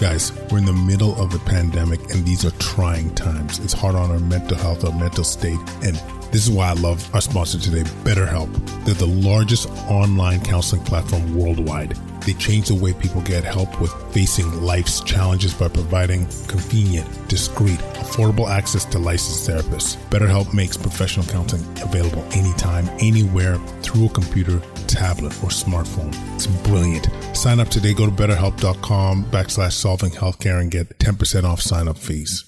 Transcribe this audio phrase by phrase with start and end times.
[0.00, 3.58] Guys, we're in the middle of a pandemic and these are trying times.
[3.58, 5.58] It's hard on our mental health, our mental state.
[5.82, 5.94] And
[6.32, 8.50] this is why I love our sponsor today, BetterHelp.
[8.86, 11.98] They're the largest online counseling platform worldwide.
[12.22, 17.78] They change the way people get help with facing life's challenges by providing convenient, discreet,
[18.00, 19.96] affordable access to licensed therapists.
[20.08, 26.14] BetterHelp makes professional counseling available anytime, anywhere, through a computer, tablet, or smartphone.
[26.34, 27.08] It's brilliant.
[27.36, 27.94] Sign up today.
[27.94, 32.44] Go to betterhelp.com backslash solving healthcare and get 10% off sign up fees.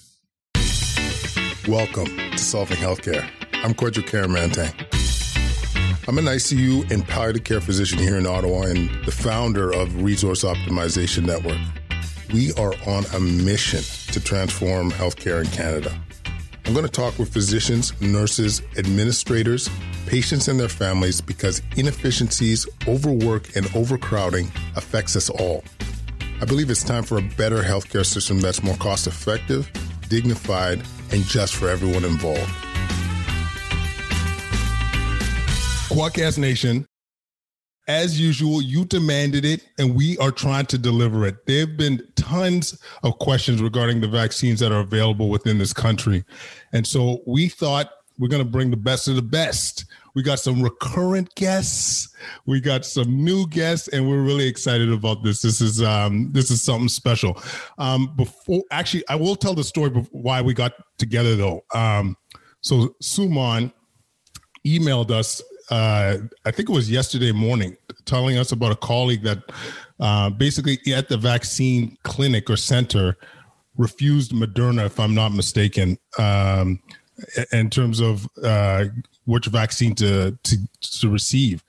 [1.67, 3.25] Welcome to Solving Healthcare.
[3.63, 4.73] I'm Kwadwo Kyeremanteng.
[6.09, 10.43] I'm an ICU and palliative care physician here in Ottawa and the founder of Resource
[10.43, 11.57] Optimization Network.
[12.33, 15.97] We are on a mission to transform healthcare in Canada.
[16.65, 19.69] I'm going to talk with physicians, nurses, administrators,
[20.07, 25.63] patients, and their families because inefficiencies, overwork, and overcrowding affects us all.
[26.41, 29.69] I believe it's time for a better healthcare system that's more cost effective,
[30.07, 30.81] dignified,
[31.11, 32.49] and just for everyone involved.
[35.89, 36.87] Kwadcast Nation,
[37.87, 41.45] as usual, you demanded it, and we are trying to deliver it.
[41.45, 46.23] There have been tons of questions regarding the vaccines that are available within this country.
[46.71, 49.85] And so we thought we're going to bring the best of the best.
[50.15, 55.23] We got some recurrent guests, we got some new guests, and we're really excited about
[55.23, 55.41] this.
[55.41, 57.41] This is um, this is something special.
[57.79, 61.65] Um, before, actually, I will tell the story why we got together, though.
[61.73, 62.15] Um,
[62.61, 63.73] so Suman
[64.65, 65.41] emailed us
[65.73, 69.39] uh, I think it was yesterday morning, telling us about a colleague that
[69.99, 73.17] uh, basically at the vaccine clinic or center
[73.75, 76.79] refused Moderna, if I'm not mistaken, um,
[77.51, 78.85] in terms of uh,
[79.25, 80.57] which vaccine to, to
[80.99, 81.63] to receive.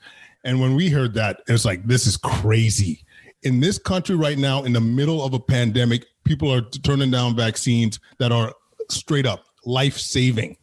[0.44, 3.06] And when we heard that, it was like, this is crazy.
[3.44, 7.36] In this country right now, in the middle of a pandemic, people are turning down
[7.36, 8.52] vaccines that are
[8.91, 10.58] straight up life saving.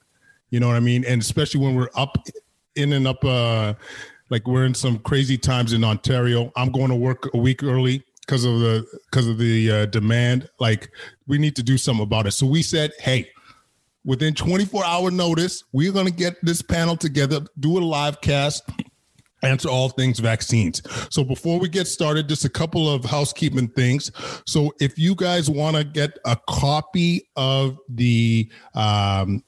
[0.52, 1.06] You know what I mean?
[1.06, 2.18] And especially when we're up
[2.76, 3.74] in and up uh
[4.32, 6.52] like we're in some crazy times in Ontario.
[6.56, 10.50] I'm going to work a week early because of the because of the uh, demand.
[10.60, 10.90] Like
[11.28, 12.32] we need to do something about it.
[12.32, 13.30] So we said, hey,
[14.06, 18.64] within 24 hour notice, we're going to get this panel together, do a live cast,
[19.44, 20.82] answer all things vaccines.
[21.14, 24.12] So before we get started, just a couple of housekeeping things.
[24.46, 29.44] So if you guys want to get a copy of the um,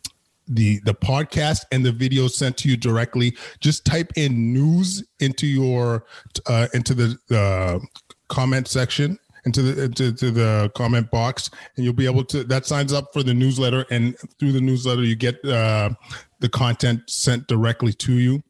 [0.48, 5.48] the the podcast and the video sent to you directly just type in news into
[5.48, 6.06] your
[6.48, 7.80] uh, into the uh,
[8.28, 12.66] comment section into the into, into the comment box and you'll be able to that
[12.66, 15.90] signs up for the newsletter and through the newsletter you get uh,
[16.40, 18.42] the content sent directly to you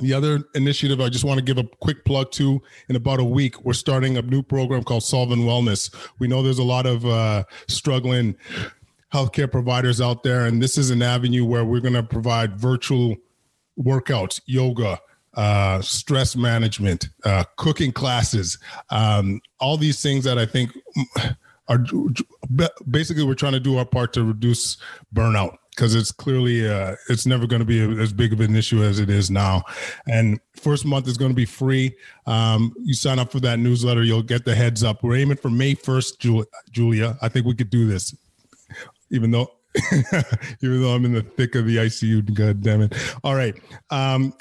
[0.00, 3.24] the other initiative I just want to give a quick plug to in about a
[3.24, 5.94] week, we're starting a new program called Solving Wellness.
[6.18, 8.34] We know there's a lot of uh, struggling
[9.14, 10.44] healthcare providers out there.
[10.44, 13.14] And this is an avenue where we're going to provide virtual
[13.78, 14.98] workouts, yoga,
[15.34, 18.58] uh, stress management, uh, cooking classes,
[18.90, 20.76] um, all these things that I think
[21.68, 21.84] are
[22.90, 24.76] basically we're trying to do our part to reduce
[25.14, 28.82] burnout because it's clearly uh, it's never going to be as big of an issue
[28.82, 29.62] as it is now.
[30.06, 31.96] And first month is going to be free.
[32.26, 35.02] Um, you sign up for that newsletter, you'll get the heads up.
[35.02, 36.24] We're aiming for May first,
[36.70, 37.16] Julia.
[37.22, 38.14] I think we could do this
[39.14, 39.50] even though
[40.60, 42.34] even though I'm in the thick of the ICU.
[42.34, 42.94] God damn it!
[43.24, 43.54] All right.
[43.90, 44.34] Um,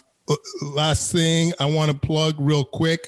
[0.62, 3.08] last thing I want to plug real quick.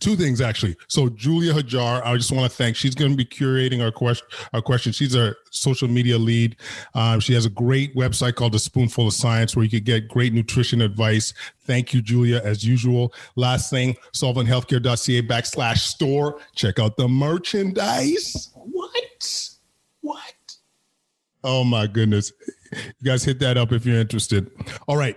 [0.00, 0.76] Two things actually.
[0.88, 2.76] So Julia Hajar, I just want to thank.
[2.76, 4.26] She's going to be curating our question.
[4.52, 4.92] Our question.
[4.92, 6.56] She's our social media lead.
[6.94, 10.08] Um, she has a great website called The Spoonful of Science, where you could get
[10.08, 11.32] great nutrition advice.
[11.60, 13.14] Thank you, Julia, as usual.
[13.36, 16.38] Last thing, solvinghealthcare.ca backslash store.
[16.54, 18.50] Check out the merchandise.
[21.44, 22.32] Oh my goodness.
[22.72, 24.50] You guys hit that up if you're interested.
[24.88, 25.16] All right.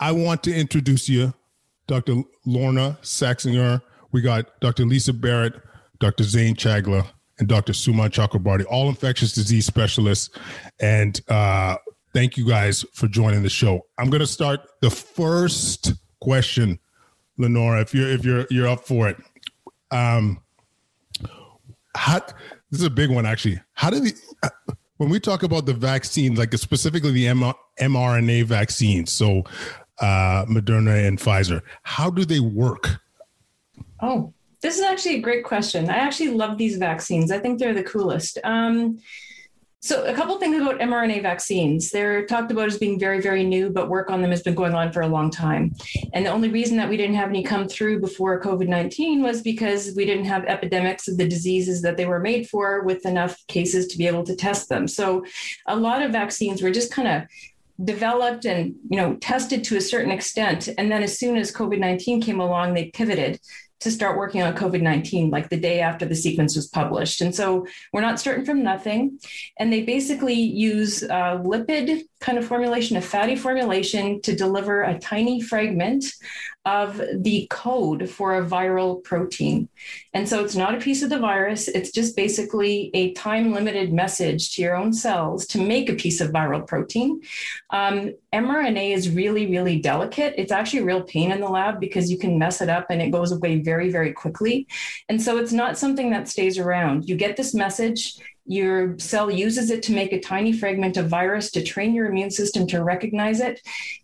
[0.00, 1.32] I want to introduce you,
[1.86, 2.22] Dr.
[2.44, 3.80] Lorna Saxinger.
[4.12, 4.84] We got Dr.
[4.84, 5.54] Lisa Barrett,
[6.00, 6.24] Dr.
[6.24, 7.06] Zane Chagla,
[7.38, 7.72] and Dr.
[7.72, 10.30] Suman Chakrabarti, all infectious disease specialists.
[10.80, 11.76] And uh,
[12.12, 13.86] thank you guys for joining the show.
[13.98, 16.78] I'm going to start the first question,
[17.38, 19.16] Lenora, if you're if you're you're up for it.
[19.92, 20.42] Um,
[21.96, 22.20] how,
[22.70, 23.60] this is a big one, actually.
[23.72, 24.14] How did the
[25.00, 29.42] when we talk about the vaccines, like specifically the M- mRNA vaccines, so
[29.98, 33.00] uh, Moderna and Pfizer, how do they work?
[34.02, 35.88] Oh, this is actually a great question.
[35.88, 37.30] I actually love these vaccines.
[37.30, 38.36] I think they're the coolest.
[38.44, 38.98] Um,
[39.82, 41.88] So, a couple things about mRNA vaccines.
[41.88, 44.74] They're talked about as being very, very new, but work on them has been going
[44.74, 45.74] on for a long time.
[46.12, 49.40] And the only reason that we didn't have any come through before COVID 19 was
[49.40, 53.38] because we didn't have epidemics of the diseases that they were made for with enough
[53.46, 54.86] cases to be able to test them.
[54.86, 55.24] So,
[55.66, 57.22] a lot of vaccines were just kind of
[57.82, 62.22] developed and you know tested to a certain extent and then as soon as covid-19
[62.22, 63.40] came along they pivoted
[63.80, 67.20] to start working on COVID 19, like the day after the sequence was published.
[67.20, 69.18] And so we're not starting from nothing.
[69.58, 74.98] And they basically use a lipid kind of formulation, a fatty formulation to deliver a
[74.98, 76.04] tiny fragment
[76.66, 79.68] of the code for a viral protein.
[80.12, 83.92] And so it's not a piece of the virus, it's just basically a time limited
[83.92, 87.20] message to your own cells to make a piece of viral protein.
[87.70, 90.34] Um, mRNA is really, really delicate.
[90.36, 93.00] It's actually a real pain in the lab because you can mess it up and
[93.00, 94.66] it goes away very, very quickly.
[95.08, 97.08] And so it's not something that stays around.
[97.08, 98.18] You get this message,
[98.50, 102.32] your cell uses it to make a tiny fragment of virus to train your immune
[102.32, 103.60] system to recognize it,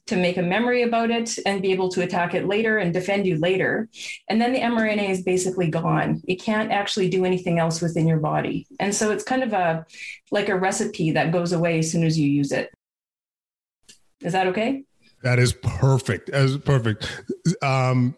[0.06, 3.26] to make a memory about it, and be able to attack it later and defend
[3.26, 3.88] you later.
[4.29, 5.95] And then the mRNA is basically gone.
[6.26, 8.66] It can't actually do anything else within your body.
[8.81, 9.87] And so it's kind of a
[10.31, 12.72] like a recipe that goes away as soon as you use it.
[14.20, 14.84] Is that okay?
[15.22, 16.31] That is perfect.
[16.31, 17.25] As perfect.
[17.62, 18.16] Um,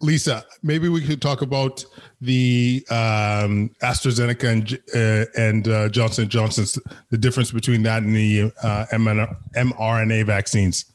[0.00, 1.84] Lisa, maybe we could talk about
[2.20, 6.78] the um, AstraZeneca and, uh, and uh, Johnson Johnson's
[7.10, 10.86] the difference between that and the uh, mRNA vaccines.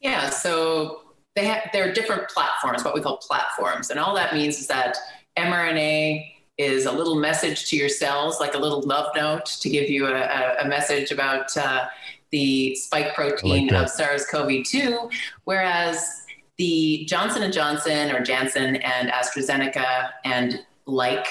[0.00, 1.02] Yeah, so
[1.36, 4.96] they have they're different platforms, what we call platforms, and all that means is that
[5.38, 9.88] mRNA is a little message to your cells, like a little love note to give
[9.88, 11.86] you a, a message about uh,
[12.30, 15.10] the spike protein like of SARS-CoV-2,
[15.44, 16.24] whereas
[16.56, 21.26] the Johnson & Johnson or Janssen and AstraZeneca and like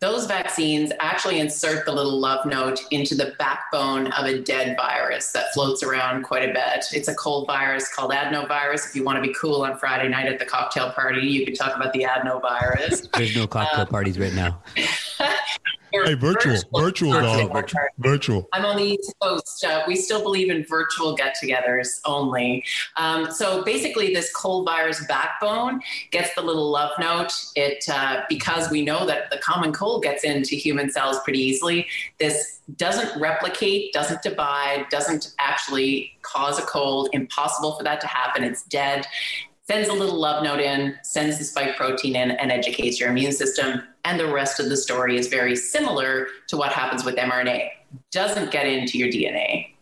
[0.00, 5.32] those vaccines actually insert the little love note into the backbone of a dead virus
[5.32, 6.84] that floats around quite a bit.
[6.92, 8.88] It's a cold virus called adenovirus.
[8.88, 11.54] If you want to be cool on Friday night at the cocktail party, you can
[11.54, 13.10] talk about the adenovirus.
[13.16, 14.60] There's no cocktail um, parties right now.
[16.02, 18.48] Hey, virtual, virtual, virtual, virtual, virtual.
[18.52, 19.64] I'm on the East Coast.
[19.64, 22.64] Uh, we still believe in virtual get-togethers only.
[22.96, 25.80] Um, so basically, this cold virus backbone
[26.10, 27.32] gets the little love note.
[27.54, 31.86] It uh, because we know that the common cold gets into human cells pretty easily.
[32.18, 37.08] This doesn't replicate, doesn't divide, doesn't actually cause a cold.
[37.12, 38.42] Impossible for that to happen.
[38.42, 39.06] It's dead
[39.66, 43.32] sends a little love note in, sends the spike protein in, and educates your immune
[43.32, 43.82] system.
[44.04, 47.70] And the rest of the story is very similar to what happens with mRNA.
[48.10, 49.74] Doesn't get into your DNA,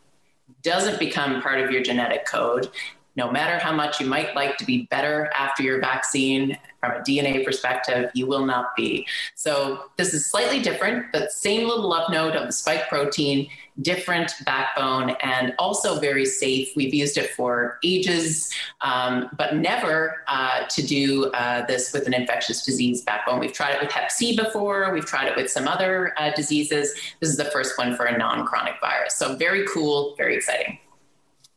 [0.63, 2.69] doesn't become part of your genetic code.
[3.17, 7.01] No matter how much you might like to be better after your vaccine, from a
[7.01, 9.07] DNA perspective, you will not be.
[9.37, 13.49] So this is slightly different, but same little love note of the spike protein,
[13.81, 16.71] different backbone, and also very safe.
[16.75, 22.15] We've used it for ages, um, but never uh, to do uh, this with an
[22.15, 23.39] infectious disease backbone.
[23.39, 24.93] We've tried it with Hep C before.
[24.93, 26.93] We've tried it with some other uh, diseases.
[27.21, 29.15] This is the first one for a non-chronic virus.
[29.15, 30.81] So very cool, very exciting.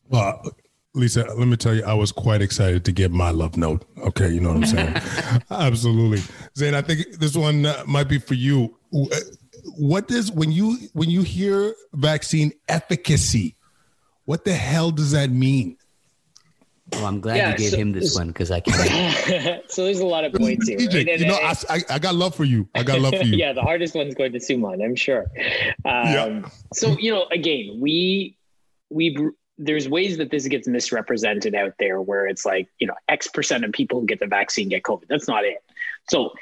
[0.08, 0.56] Well,
[0.96, 3.86] Lisa, let me tell you, I was quite excited to get my love note.
[3.98, 5.42] Okay, you know what I'm saying?
[5.52, 6.22] Absolutely,
[6.58, 6.74] Zane.
[6.74, 8.78] I think this one uh, might be for you.
[8.94, 9.08] Uh,
[9.78, 13.56] what does when you when you hear vaccine efficacy?
[14.24, 15.78] What the hell does that mean?
[16.94, 19.64] Well, I'm glad yeah, you gave so, him this one because I can't.
[19.72, 20.78] so there's a lot of points here.
[20.78, 21.20] Right?
[21.20, 22.70] you know, I, I, I, got love for you.
[22.76, 23.36] I got love for you.
[23.38, 25.26] yeah, the hardest one's going to Suman, I'm sure.
[25.84, 26.50] Um, yeah.
[26.74, 28.38] So you know, again, we
[28.90, 29.18] we
[29.58, 33.64] there's ways that this gets misrepresented out there where it's like, you know, X percent
[33.64, 35.08] of people who get the vaccine get COVID.
[35.08, 35.64] That's not it.
[36.10, 36.34] So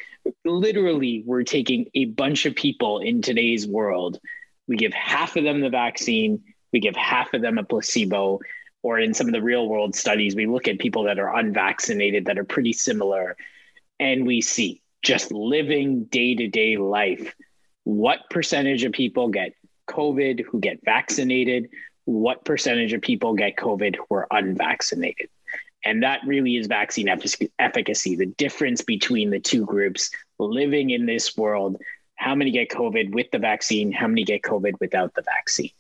[0.46, 4.20] literally, we're taking a bunch of people in today's world.
[4.68, 8.40] We give half of them the vaccine, we give half of them a placebo,
[8.82, 12.26] or in some of the real world studies, we look at people that are unvaccinated
[12.26, 13.38] that are pretty similar,
[14.00, 17.36] and we see just living day to day life.
[17.84, 19.54] What percentage of people get
[19.90, 21.70] COVID who get vaccinated?
[22.06, 25.30] What percentage of people get COVID who are unvaccinated.
[25.86, 31.36] And that really is vaccine efficacy, the difference between the two groups living in this
[31.36, 31.78] world.
[32.16, 33.92] How many get COVID with the vaccine?
[33.92, 35.72] How many get COVID without the vaccine?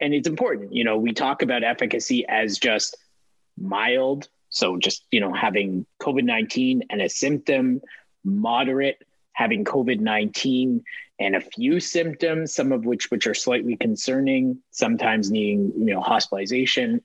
[0.00, 2.96] And it's important, you know, we talk about efficacy as just
[3.58, 4.28] mild.
[4.50, 7.80] So just, you know, having COVID 19 and a symptom,
[8.24, 10.84] moderate, having COVID 19
[11.18, 16.00] and a few symptoms, some of which which are slightly concerning, sometimes needing you know
[16.00, 17.02] hospitalization,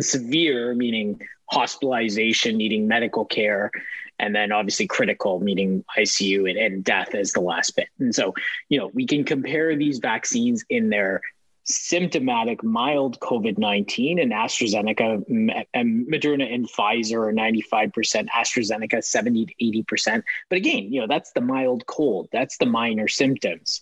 [0.00, 3.70] severe meaning hospitalization, needing medical care,
[4.18, 7.88] and then obviously critical meaning ICU and, and death as the last bit.
[7.98, 8.34] And so
[8.68, 11.20] you know we can compare these vaccines in their
[11.64, 15.24] symptomatic mild COVID 19, and AstraZeneca
[15.72, 20.22] and Moderna and Pfizer are 95%, AstraZeneca 70 to 80%.
[20.50, 23.80] But again, you know, that's the mild cold, that's the minor symptoms.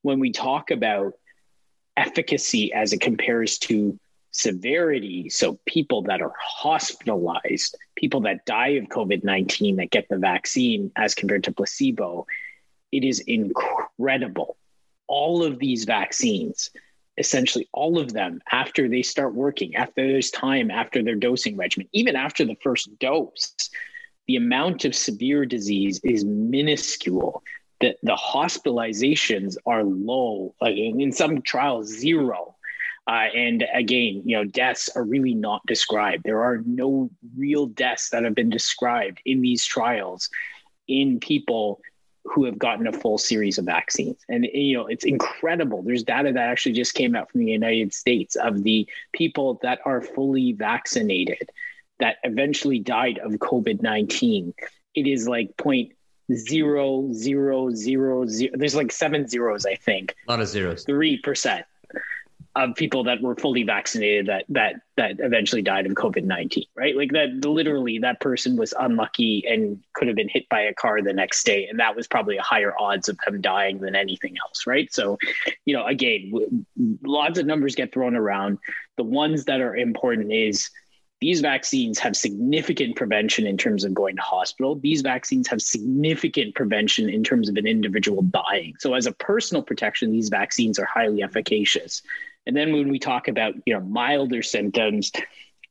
[0.00, 1.14] When we talk about
[1.96, 3.98] efficacy as it compares to
[4.30, 10.16] severity, so people that are hospitalized, people that die of COVID 19 that get the
[10.16, 12.26] vaccine as compared to placebo,
[12.90, 14.56] it is incredible.
[15.06, 16.70] All of these vaccines,
[17.18, 21.88] essentially all of them, after they start working, after there's time, after their dosing regimen,
[21.92, 23.54] even after the first dose,
[24.26, 27.42] the amount of severe disease is minuscule.
[27.80, 32.56] The, the hospitalizations are low, like in some trials, zero.
[33.08, 36.22] Uh, and again, you know, deaths are really not described.
[36.24, 40.30] There are no real deaths that have been described in these trials
[40.86, 41.80] in people
[42.24, 44.18] who have gotten a full series of vaccines.
[44.28, 45.82] And you know, it's incredible.
[45.82, 49.80] There's data that actually just came out from the United States of the people that
[49.84, 51.50] are fully vaccinated
[51.98, 54.54] that eventually died of COVID-19.
[54.94, 55.92] It is like point
[56.32, 58.52] zero zero zero zero.
[58.54, 60.14] There's like seven zeros, I think.
[60.28, 60.84] A lot of zeros.
[60.84, 61.64] Three percent
[62.54, 66.94] of people that were fully vaccinated that that that eventually died of COVID nineteen, right?
[66.94, 71.00] Like that, literally, that person was unlucky and could have been hit by a car
[71.00, 74.36] the next day, and that was probably a higher odds of them dying than anything
[74.44, 74.92] else, right?
[74.92, 75.18] So,
[75.64, 76.64] you know, again, w-
[77.02, 78.58] lots of numbers get thrown around.
[78.98, 80.68] The ones that are important is
[81.22, 84.74] these vaccines have significant prevention in terms of going to hospital.
[84.74, 88.74] These vaccines have significant prevention in terms of an individual dying.
[88.78, 92.02] So, as a personal protection, these vaccines are highly efficacious.
[92.46, 95.12] And then when we talk about you know milder symptoms,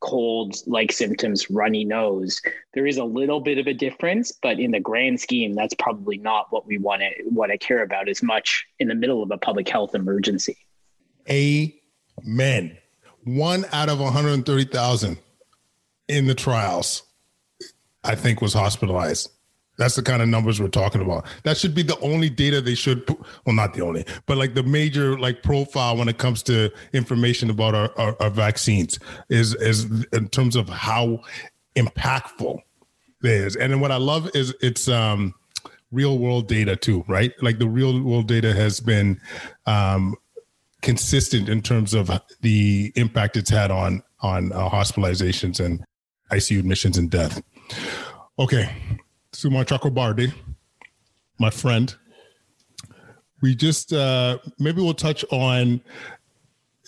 [0.00, 2.40] colds like symptoms, runny nose,
[2.74, 6.18] there is a little bit of a difference, but in the grand scheme, that's probably
[6.18, 9.30] not what we want to what I care about as much in the middle of
[9.30, 10.56] a public health emergency.
[11.30, 12.76] Amen.
[13.24, 15.18] One out of 130,000
[16.08, 17.04] in the trials,
[18.02, 19.30] I think was hospitalized.
[19.78, 21.26] That's the kind of numbers we're talking about.
[21.44, 23.08] That should be the only data they should,
[23.46, 27.48] well, not the only, but like the major like profile when it comes to information
[27.48, 28.98] about our, our, our vaccines
[29.28, 31.20] is is in terms of how
[31.74, 32.60] impactful
[33.22, 33.56] it is.
[33.56, 35.34] And then what I love is it's um,
[35.90, 37.32] real world data too, right?
[37.40, 39.20] Like the real world data has been
[39.66, 40.16] um,
[40.82, 42.10] consistent in terms of
[42.40, 45.84] the impact it's had on on uh, hospitalizations and
[46.30, 47.42] ICU admissions and death.
[48.38, 48.74] Okay,
[49.42, 50.32] Suman Chakrabarti,
[51.40, 51.92] my friend.
[53.40, 55.80] We just uh, maybe we'll touch on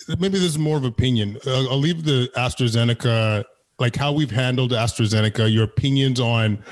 [0.07, 1.37] maybe this is more of opinion.
[1.45, 3.43] I'll, I'll leave the AstraZeneca,
[3.77, 6.63] like how we've handled AstraZeneca, your opinions on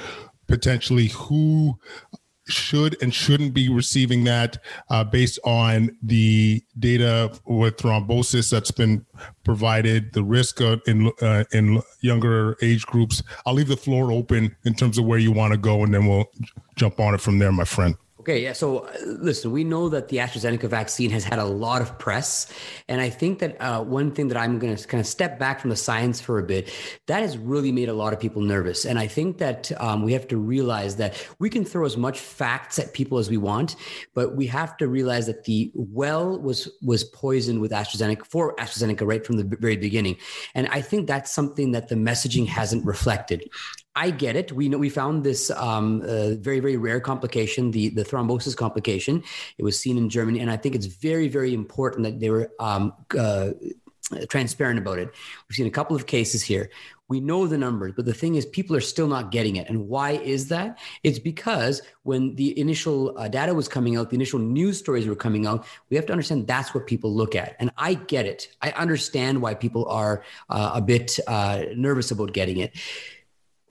[0.48, 1.78] potentially who
[2.48, 4.58] should and shouldn't be receiving that
[4.90, 9.06] uh, based on the data with thrombosis that's been
[9.44, 13.24] provided, the risk in uh, in younger age groups.
[13.46, 16.08] I'll leave the floor open in terms of where you want to go, and then
[16.08, 16.30] we'll
[16.76, 17.96] jump on it from there, my friend.
[18.24, 18.54] Okay, yeah.
[18.54, 22.48] So uh, listen, we know that the AstraZeneca vaccine has had a lot of press,
[22.88, 25.60] and I think that uh, one thing that I'm going to kind of step back
[25.60, 26.74] from the science for a bit,
[27.08, 28.86] that has really made a lot of people nervous.
[28.86, 32.18] And I think that um, we have to realize that we can throw as much
[32.18, 33.76] facts at people as we want,
[34.14, 39.06] but we have to realize that the well was was poisoned with AstraZeneca for AstraZeneca
[39.06, 40.16] right from the very beginning,
[40.56, 43.50] and I think that's something that the messaging hasn't reflected.
[43.96, 44.52] I get it.
[44.52, 49.24] We know we found this um, uh, very very rare complication, the the thrombosis complication.
[49.58, 52.52] It was seen in Germany, and I think it's very very important that they were
[52.60, 53.52] um, uh,
[54.30, 55.10] transparent about it.
[55.48, 56.70] We've seen a couple of cases here.
[57.10, 59.70] We know the numbers, but the thing is, people are still not getting it.
[59.70, 60.80] And why is that?
[61.04, 65.16] It's because when the initial uh, data was coming out, the initial news stories were
[65.16, 67.56] coming out, we have to understand that's what people look at.
[67.60, 68.48] And I get it.
[68.62, 72.74] I understand why people are uh, a bit uh, nervous about getting it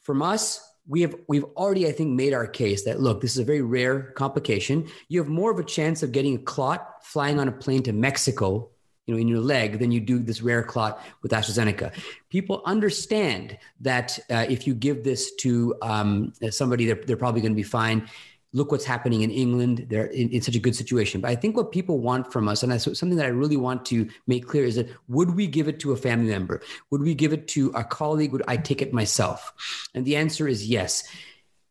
[0.02, 3.38] from us, we have we've already, I think, made our case that look, this is
[3.38, 4.88] a very rare complication.
[5.08, 7.92] You have more of a chance of getting a clot flying on a plane to
[7.92, 8.68] Mexico,
[9.06, 11.92] you know, in your leg than you do this rare clot with AstraZeneca.
[12.30, 17.52] People understand that uh, if you give this to um, somebody, they're, they're probably going
[17.52, 18.08] to be fine
[18.52, 19.86] look what's happening in England.
[19.88, 21.20] They're in, in, such a good situation.
[21.20, 23.84] But I think what people want from us, and that's something that I really want
[23.86, 26.62] to make clear, is that would we give it to a family member?
[26.90, 28.32] Would we give it to a colleague?
[28.32, 29.52] Would I take it myself?
[29.94, 31.04] And the answer is yes.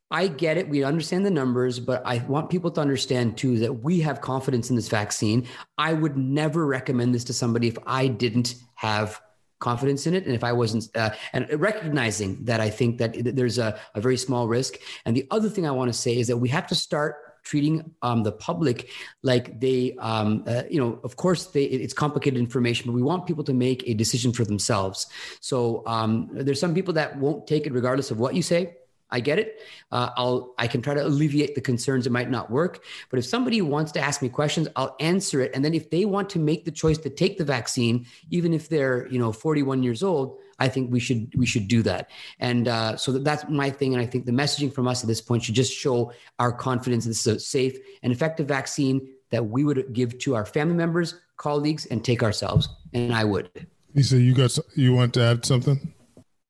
[0.09, 0.67] I get it.
[0.67, 4.69] We understand the numbers, but I want people to understand too that we have confidence
[4.69, 5.47] in this vaccine.
[5.77, 9.21] I would never recommend this to somebody if I didn't have
[9.61, 13.57] confidence in it and if i wasn't uh, and recognizing that i think that there's
[13.57, 14.75] a, a very small risk
[15.05, 17.93] and the other thing i want to say is that we have to start treating
[18.01, 18.89] um, the public
[19.23, 23.25] like they, um, uh, you know, of course, they, it's complicated information, but we want
[23.25, 25.07] people to make a decision for themselves.
[25.39, 28.75] So um, there's some people that won't take it regardless of what you say.
[29.11, 29.59] I get it.
[29.91, 32.07] Uh, I'll I can try to alleviate the concerns.
[32.07, 35.51] It might not work, but if somebody wants to ask me questions, I'll answer it.
[35.53, 38.69] And then if they want to make the choice to take the vaccine, even if
[38.69, 42.09] they're you know 41 years old, I think we should we should do that.
[42.39, 43.93] And uh, so that's my thing.
[43.93, 47.05] And I think the messaging from us at this point should just show our confidence
[47.05, 51.19] this is a safe and effective vaccine that we would give to our family members,
[51.37, 52.69] colleagues, and take ourselves.
[52.93, 53.49] And I would.
[53.95, 55.93] Lisa, you got you want to add something?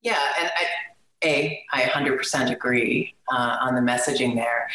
[0.02, 0.66] Yeah, and I,
[1.24, 4.68] a I 100% agree uh, on the messaging there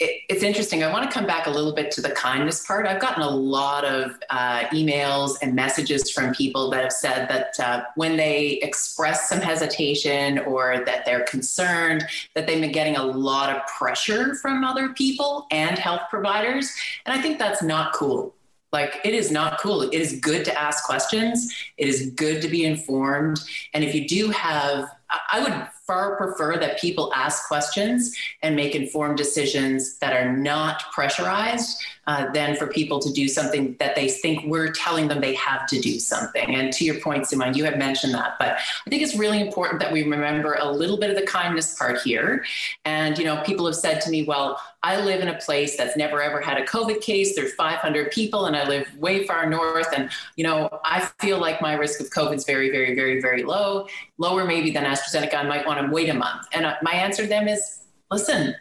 [0.00, 0.82] it, it's interesting.
[0.82, 2.86] I want to come back a little bit to the kindness part.
[2.86, 7.60] I've gotten a lot of uh, emails and messages from people that have said that
[7.60, 12.04] uh, when they express some hesitation or that they're concerned,
[12.34, 16.74] that they've been getting a lot of pressure from other people and health providers.
[17.04, 18.34] And I think that's not cool.
[18.72, 19.82] Like, it is not cool.
[19.82, 23.40] It is good to ask questions, it is good to be informed.
[23.74, 24.88] And if you do have,
[25.32, 30.84] I would far prefer that people ask questions and make informed decisions that are not
[30.92, 35.34] pressurized uh, than for people to do something that they think we're telling them they
[35.34, 36.54] have to do something.
[36.54, 39.80] And to your point, Suman, you have mentioned that, but I think it's really important
[39.80, 42.44] that we remember a little bit of the kindness part here.
[42.84, 45.96] And, you know, people have said to me, well, I live in a place that's
[45.96, 47.36] never ever had a COVID case.
[47.36, 49.88] There's 500 people, and I live way far north.
[49.94, 53.42] And you know, I feel like my risk of COVID is very, very, very, very
[53.42, 53.86] low,
[54.18, 55.34] lower maybe than AstraZeneca.
[55.34, 56.46] I might want to wait a month.
[56.52, 58.54] And uh, my answer to them is, listen,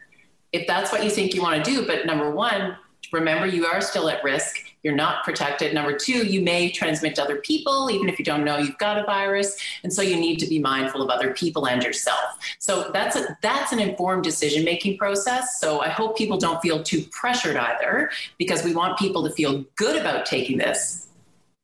[0.51, 2.75] if that's what you think you want to do, but number one,
[3.13, 5.73] remember you are still at risk you're not protected.
[5.73, 8.97] Number two, you may transmit to other people, even if you don't know you've got
[8.97, 9.57] a virus.
[9.83, 12.37] And so you need to be mindful of other people and yourself.
[12.59, 15.59] So that's a, that's an informed decision making process.
[15.59, 19.65] So I hope people don't feel too pressured either, because we want people to feel
[19.75, 21.07] good about taking this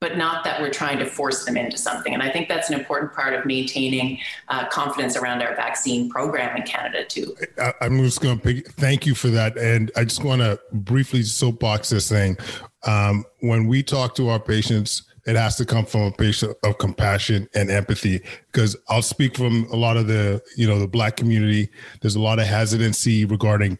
[0.01, 2.13] but not that we're trying to force them into something.
[2.13, 4.19] And I think that's an important part of maintaining
[4.49, 7.35] uh, confidence around our vaccine program in Canada too.
[7.57, 11.23] I, am just going to thank you for that, and I just want to briefly
[11.23, 12.37] soapbox this thing.
[12.85, 16.77] Um, when we talk to our patients, it has to come from a place of
[16.77, 21.17] compassion and empathy because i'll speak from a lot of the you know the black
[21.17, 21.67] community
[22.01, 23.75] there's a lot of hesitancy regarding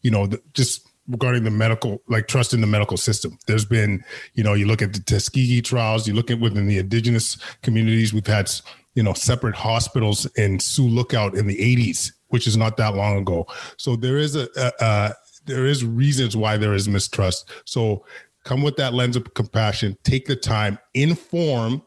[0.00, 3.38] you know the, just regarding the medical, like trust in the medical system.
[3.46, 4.04] There's been,
[4.34, 8.12] you know, you look at the Tuskegee trials, you look at within the indigenous communities,
[8.12, 8.50] we've had,
[8.94, 13.18] you know, separate hospitals in Sioux Lookout in the 80s, which is not that long
[13.18, 13.46] ago.
[13.76, 15.14] So there is a, a, a
[15.46, 17.48] there is reasons why there is mistrust.
[17.64, 18.04] So
[18.46, 21.82] come with that lens of compassion, take the time, inform,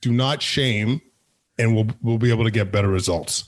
[0.00, 1.00] do not shame,
[1.58, 3.44] and we'll we'll be able to get better results.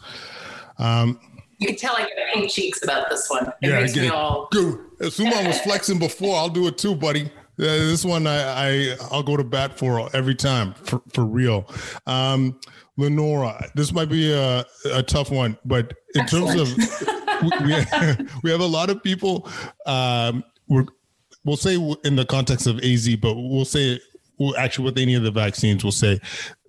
[0.79, 1.19] Um,
[1.59, 3.47] you can tell I get pink cheeks about this one.
[3.63, 4.49] It yeah, makes me all.
[4.53, 4.79] Good.
[5.01, 6.37] Suman was flexing before.
[6.37, 7.31] I'll do it too, buddy.
[7.57, 11.69] Yeah, this one I, I I'll go to bat for every time for, for real.
[12.07, 12.61] Um,
[12.97, 16.59] Lenora, this might be a, a tough one, but in Excellent.
[16.59, 19.49] terms of we, we have a lot of people.
[19.87, 20.87] Um, we're
[21.45, 24.01] we'll say in the context of AZ, but we'll say
[24.39, 26.19] well, actually with any of the vaccines, we'll say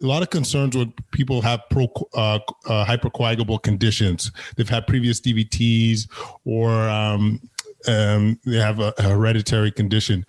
[0.02, 4.32] a lot of concerns with people have pro uh, uh, hypercoagulable conditions.
[4.56, 6.08] They've had previous DVTs
[6.46, 7.42] or um,
[7.88, 10.26] um, they have a, a, hereditary condition.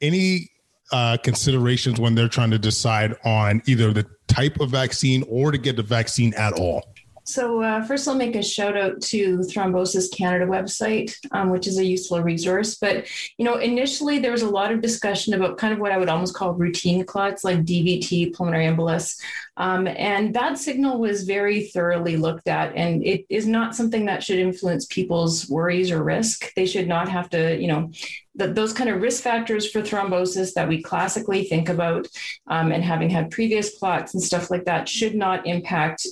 [0.00, 0.50] Any
[0.92, 5.58] uh, considerations when they're trying to decide on either the type of vaccine or to
[5.58, 6.84] get the vaccine at all?
[7.26, 11.76] So uh, first, I'll make a shout out to Thrombosis Canada website, um, which is
[11.78, 12.76] a useful resource.
[12.76, 15.98] But you know, initially there was a lot of discussion about kind of what I
[15.98, 19.20] would almost call routine clots, like DVT, pulmonary embolus,
[19.56, 24.22] um, and that signal was very thoroughly looked at, and it is not something that
[24.22, 26.54] should influence people's worries or risk.
[26.54, 27.90] They should not have to, you know,
[28.36, 32.06] those kind of risk factors for thrombosis that we classically think about
[32.46, 36.06] um, and having had previous clots and stuff like that should not impact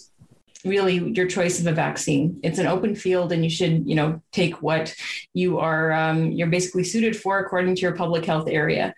[0.64, 2.40] really your choice of a vaccine.
[2.42, 4.94] It's an open field, and you should, you know, take what
[5.32, 8.94] you are um, you're basically suited for according to your public health area.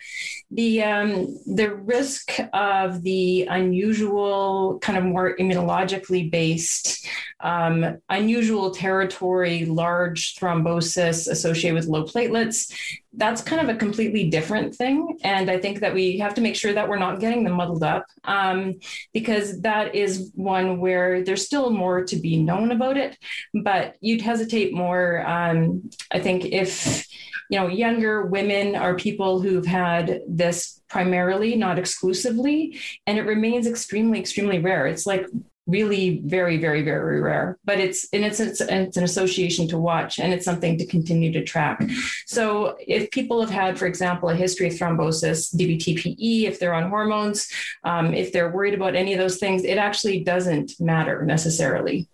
[0.50, 7.06] The um, the risk of the unusual, kind of more immunologically based,
[7.40, 12.72] um, unusual territory, large thrombosis associated with low platelets
[13.16, 15.18] that's kind of a completely different thing.
[15.22, 17.82] And I think that we have to make sure that we're not getting them muddled
[17.82, 18.74] up um,
[19.12, 23.16] because that is one where there's still more to be known about it.
[23.54, 27.06] But you'd hesitate more, um, I think, if
[27.48, 32.76] you know younger women are people who've had this primarily not exclusively
[33.06, 35.26] and it remains extremely extremely rare it's like
[35.66, 40.20] really very very very rare but it's and it's, it's it's an association to watch
[40.20, 41.82] and it's something to continue to track.
[42.26, 46.74] So if people have had for example a history of thrombosis DVT PE if they're
[46.74, 47.50] on hormones
[47.84, 52.08] um, if they're worried about any of those things it actually doesn't matter necessarily.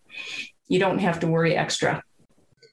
[0.69, 2.03] You don't have to worry extra.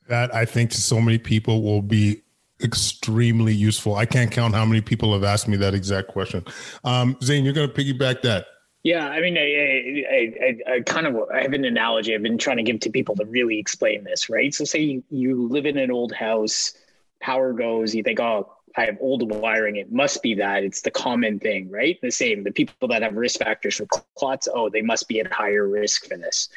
[0.08, 2.24] That i think to so many people will be
[2.62, 3.96] extremely useful.
[3.96, 6.44] I can't count how many people have asked me that exact question.
[6.84, 8.46] Um, zane you're going to piggyback that
[8.84, 9.42] yeah, I mean, I,
[10.10, 12.90] I, I, I, kind of I have an analogy I've been trying to give to
[12.90, 14.54] people to really explain this, right?
[14.54, 16.74] So, say you, you live in an old house,
[17.22, 19.76] power goes, you think, oh, I have old wiring.
[19.76, 20.64] It must be that.
[20.64, 21.98] It's the common thing, right?
[22.02, 22.44] The same.
[22.44, 26.08] The people that have risk factors for clots, oh, they must be at higher risk
[26.08, 26.50] for this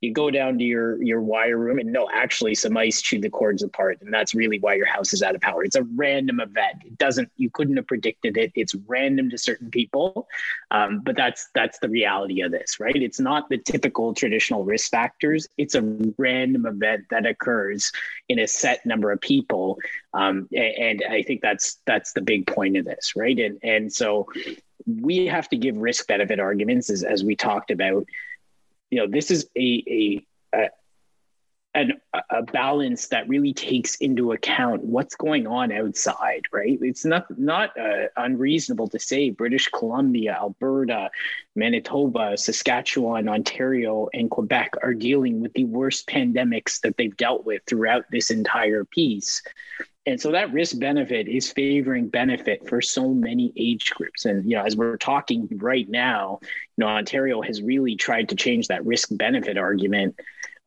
[0.00, 3.30] you go down to your your wire room and no actually some ice chewed the
[3.30, 5.64] cords apart and that's really why your house is out of power.
[5.64, 6.82] It's a random event.
[6.84, 8.52] It doesn't you couldn't have predicted it.
[8.54, 10.26] It's random to certain people
[10.70, 12.96] um, but that's that's the reality of this right?
[12.96, 15.48] It's not the typical traditional risk factors.
[15.58, 15.82] It's a
[16.18, 17.92] random event that occurs
[18.28, 19.78] in a set number of people
[20.14, 23.38] um, and, and i think that's that's the big point of this right?
[23.38, 24.26] And and so
[24.86, 28.06] we have to give risk benefit arguments as, as we talked about
[28.90, 29.84] you know this is a
[30.54, 30.68] a, a
[31.74, 31.92] an,
[32.30, 36.78] a balance that really takes into account what's going on outside, right?
[36.82, 41.10] It's not not uh, unreasonable to say British Columbia, Alberta,
[41.54, 47.62] Manitoba, Saskatchewan, Ontario, and Quebec are dealing with the worst pandemics that they've dealt with
[47.66, 49.42] throughout this entire piece.
[50.06, 54.24] And so that risk benefit is favoring benefit for so many age groups.
[54.24, 58.34] And, you know, as we're talking right now, you know, Ontario has really tried to
[58.34, 60.18] change that risk benefit argument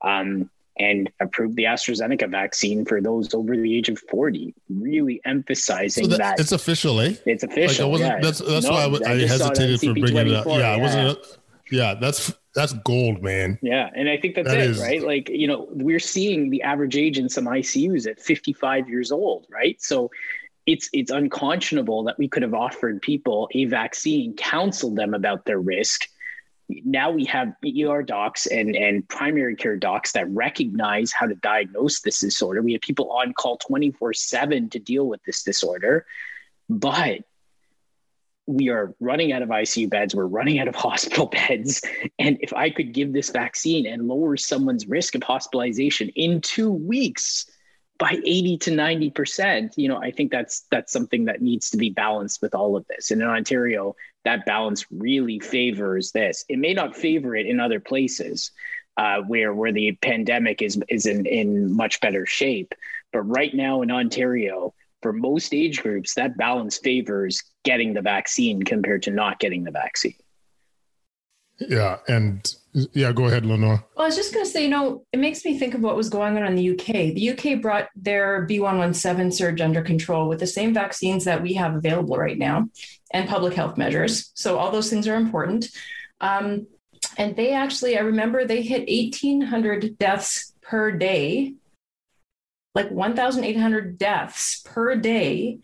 [0.04, 6.06] um, and approved the AstraZeneca vaccine for those over the age of 40, really emphasizing
[6.06, 7.15] so that, that, It's official, eh?
[7.26, 7.89] It's official.
[7.89, 8.19] Like yeah.
[8.22, 10.46] That's, that's no, why I, I hesitated for bringing it up.
[10.46, 10.78] Yeah, yeah.
[10.78, 11.39] wasn't
[11.72, 13.58] yeah, that's that's gold, man.
[13.62, 14.80] Yeah, and I think that's that it, is...
[14.80, 15.02] right?
[15.02, 19.48] Like you know, we're seeing the average age in some ICUs at 55 years old,
[19.50, 19.82] right?
[19.82, 20.12] So
[20.66, 25.60] it's it's unconscionable that we could have offered people a vaccine, counseled them about their
[25.60, 26.08] risk.
[26.70, 32.00] Now we have ER docs and, and primary care docs that recognize how to diagnose
[32.00, 32.62] this disorder.
[32.62, 36.06] We have people on call 24 7 to deal with this disorder.
[36.70, 37.22] But
[38.46, 41.82] we are running out of ICU beds, we're running out of hospital beds.
[42.20, 46.72] And if I could give this vaccine and lower someone's risk of hospitalization in two
[46.72, 47.46] weeks
[48.00, 51.90] by 80 to 90%, you know, I think that's that's something that needs to be
[51.90, 53.12] balanced with all of this.
[53.12, 56.44] And in Ontario, that balance really favors this.
[56.50, 58.52] It may not favor it in other places.
[58.96, 62.76] Uh, where where the pandemic is is in, in much better shape.
[63.12, 68.63] But right now in Ontario, for most age groups, that balance favors getting the vaccine
[68.63, 70.16] compared to not getting the vaccine.
[71.60, 71.98] Yeah.
[72.08, 73.84] And yeah, go ahead, Lenore.
[73.96, 75.96] Well, I was just going to say, you know, it makes me think of what
[75.96, 77.13] was going on in the UK.
[77.13, 81.76] The UK brought their B117 surge under control with the same vaccines that we have
[81.76, 82.70] available right now
[83.12, 84.32] and public health measures.
[84.34, 85.70] So all those things are important.
[86.20, 86.66] Um,
[87.18, 91.54] and they actually, I remember they hit 1,800 deaths per day
[92.76, 95.60] like 1,800 deaths per day.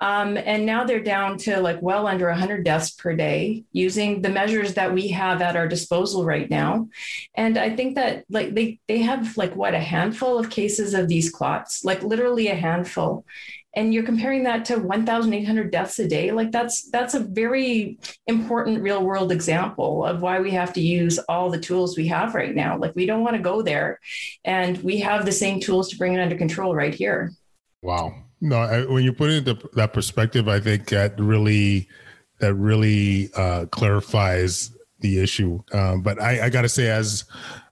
[0.00, 4.28] Um, and now they're down to like well under 100 deaths per day using the
[4.28, 6.88] measures that we have at our disposal right now.
[7.34, 11.08] And I think that like they, they have like what a handful of cases of
[11.08, 13.24] these clots, like literally a handful.
[13.74, 18.82] And you're comparing that to 1800 deaths a day like that's that's a very important
[18.82, 22.54] real world example of why we have to use all the tools we have right
[22.54, 22.76] now.
[22.78, 24.00] Like we don't want to go there
[24.44, 27.32] and we have the same tools to bring it under control right here.
[27.82, 31.88] Wow no I, when you put it into that perspective i think that really
[32.40, 37.24] that really uh, clarifies the issue um, but i, I got to say as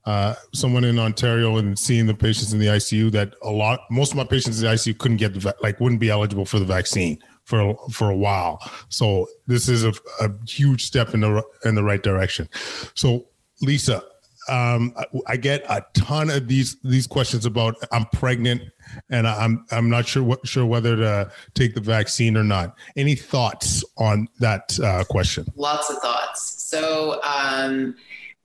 [0.07, 4.13] uh, someone in Ontario and seeing the patients in the ICU that a lot, most
[4.13, 6.65] of my patients in the ICU couldn't get the, like, wouldn't be eligible for the
[6.65, 8.61] vaccine for, for a while.
[8.89, 12.49] So this is a, a huge step in the, in the right direction.
[12.95, 13.27] So
[13.63, 14.03] Lisa,
[14.49, 14.95] um,
[15.27, 18.63] I, get a ton of these, these questions about I'm pregnant
[19.11, 22.77] and I'm, I'm not sure what, sure whether to take the vaccine or not.
[22.97, 25.47] Any thoughts on that uh, question?
[25.57, 26.63] Lots of thoughts.
[26.63, 27.97] So, um,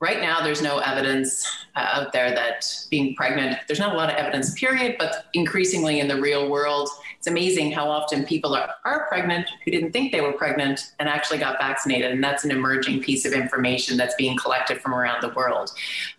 [0.02, 4.10] right now there's no evidence uh, out there that being pregnant there's not a lot
[4.10, 6.90] of evidence period but increasingly in the real world
[7.22, 11.08] it's amazing how often people are, are pregnant who didn't think they were pregnant and
[11.08, 12.10] actually got vaccinated.
[12.10, 15.70] And that's an emerging piece of information that's being collected from around the world.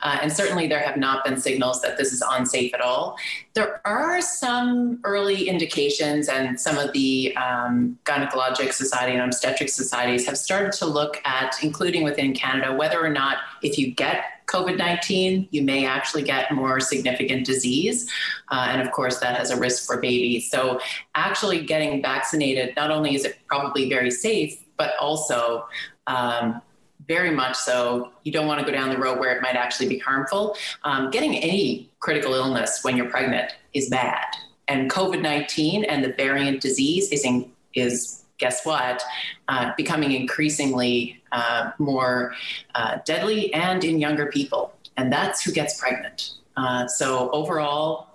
[0.02, 3.18] Uh, and certainly there have not been signals that this is unsafe at all.
[3.54, 10.26] There are some early indications, and some of the um, gynecologic society and obstetric societies
[10.26, 14.78] have started to look at, including within Canada, whether or not if you get COVID
[14.78, 18.12] 19, you may actually get more significant disease.
[18.50, 20.50] Uh, and of course, that has a risk for babies.
[20.50, 20.80] So,
[21.14, 25.68] actually getting vaccinated, not only is it probably very safe, but also
[26.08, 26.62] um,
[27.08, 28.12] very much so.
[28.24, 30.56] You don't want to go down the road where it might actually be harmful.
[30.84, 34.26] Um, getting any critical illness when you're pregnant is bad.
[34.68, 39.04] And COVID 19 and the variant disease is, in, is guess what,
[39.48, 42.34] uh, becoming increasingly uh, more
[42.76, 44.74] uh, deadly and in younger people.
[44.98, 46.32] And that's who gets pregnant.
[46.56, 48.13] Uh, so, overall,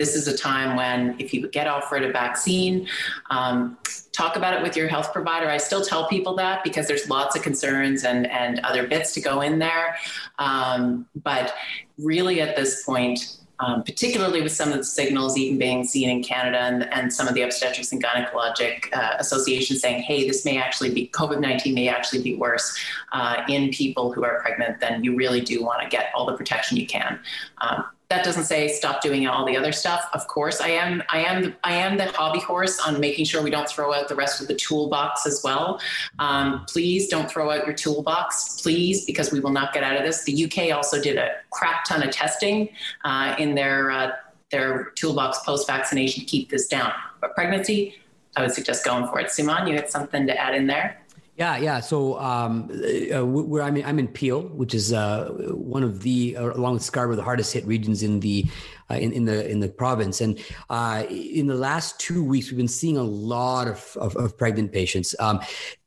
[0.00, 2.88] this is a time when, if you get offered a vaccine,
[3.28, 3.76] um,
[4.12, 5.46] talk about it with your health provider.
[5.50, 9.20] I still tell people that because there's lots of concerns and, and other bits to
[9.20, 9.96] go in there.
[10.38, 11.54] Um, but
[11.98, 16.22] really, at this point, um, particularly with some of the signals even being seen in
[16.22, 20.56] Canada and, and some of the obstetrics and gynecologic uh, associations saying, hey, this may
[20.56, 22.74] actually be, COVID 19 may actually be worse
[23.12, 26.38] uh, in people who are pregnant, then you really do want to get all the
[26.38, 27.20] protection you can.
[27.58, 30.04] Um, that doesn't say stop doing all the other stuff.
[30.12, 31.00] Of course, I am.
[31.10, 31.54] I am.
[31.62, 34.48] I am the hobby horse on making sure we don't throw out the rest of
[34.48, 35.80] the toolbox as well.
[36.18, 40.02] Um, please don't throw out your toolbox, please, because we will not get out of
[40.02, 40.24] this.
[40.24, 42.70] The UK also did a crap ton of testing
[43.04, 44.10] uh, in their uh,
[44.50, 46.92] their toolbox post vaccination to keep this down.
[47.20, 47.94] But pregnancy,
[48.36, 49.28] I would suggest going for it.
[49.28, 50.99] Suman, you had something to add in there.
[51.40, 51.80] Yeah, yeah.
[51.80, 56.36] So um, uh, where I'm in, I'm in Peel, which is uh, one of the,
[56.36, 58.44] uh, along with Scarborough, the hardest hit regions in the
[58.90, 60.20] uh, in, in the in the province.
[60.20, 64.36] And uh, in the last two weeks, we've been seeing a lot of of, of
[64.36, 65.14] pregnant patients.
[65.18, 65.40] Um,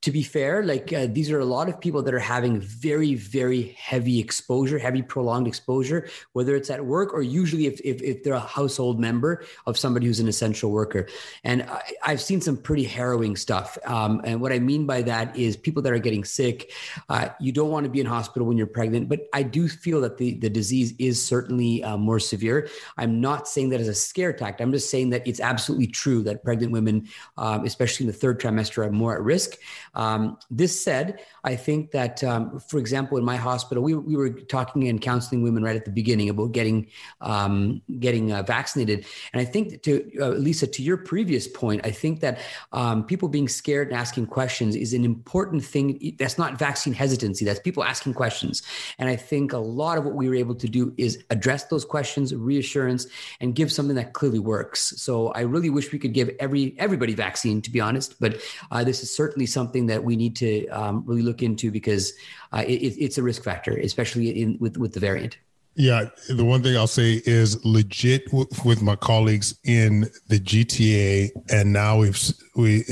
[0.04, 3.16] to be fair, like uh, these are a lot of people that are having very
[3.16, 8.22] very heavy exposure, heavy prolonged exposure, whether it's at work or usually if if, if
[8.22, 11.08] they're a household member of somebody who's an essential worker.
[11.46, 11.64] And
[12.04, 13.78] I, have seen some pretty harrowing stuff.
[13.86, 16.74] Um, and what I mean by that is people that are getting sick.
[17.08, 20.02] Uh, you don't want to be in hospital when you're pregnant, but I do feel
[20.02, 22.68] that the the disease is certainly uh, more severe.
[22.98, 24.60] I'm not saying that as a scare tactic.
[24.60, 28.42] I'm just saying that it's absolutely true that pregnant women, um, especially in the third
[28.42, 29.56] trimester, are more at risk.
[29.96, 34.30] Um, this said, I think that, um, for example, in my hospital, we, we were
[34.30, 36.88] talking and counseling women right at the beginning about getting
[37.22, 39.06] um, getting uh, vaccinated.
[39.34, 42.40] And I think to uh, Lisa, to your previous point, I think that
[42.72, 46.16] um, people being scared and asking questions is an important thing.
[46.18, 47.46] That's not vaccine hesitancy.
[47.46, 48.64] That's people asking questions.
[48.98, 51.86] And I think a lot of what we were able to do is address those
[51.86, 53.08] questions, reassurance,
[53.40, 54.94] and give something that clearly works.
[54.98, 58.20] So I really wish we could give every everybody vaccine, to be honest.
[58.20, 62.14] But uh, this is certainly something that we need to um, really look into because
[62.52, 65.38] uh, it, it's a risk factor, especially in with with the variant.
[65.76, 71.32] Yeah, the one thing I'll say is legit w- with my colleagues in the GTA,
[71.50, 72.20] and now we've
[72.56, 72.84] we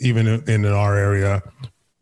[0.00, 1.42] even in our area,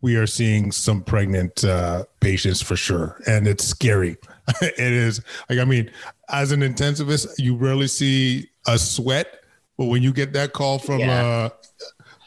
[0.01, 4.17] we are seeing some pregnant uh, patients for sure, and it's scary.
[4.61, 5.91] it is like I mean,
[6.29, 9.43] as an intensivist, you rarely see a sweat,
[9.77, 11.25] but when you get that call from yeah.
[11.25, 11.49] uh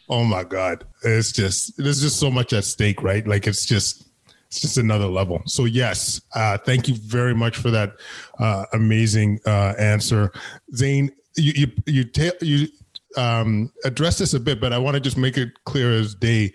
[0.09, 3.27] oh my god, it's just there's just so much at stake, right?
[3.27, 4.09] Like it's just
[4.47, 5.43] it's just another level.
[5.47, 7.93] So yes, uh, thank you very much for that
[8.39, 10.33] uh, amazing uh, answer,
[10.75, 11.11] Zane.
[11.37, 12.69] You you you, ta- you
[13.17, 16.53] um, address this a bit, but I want to just make it clear as day.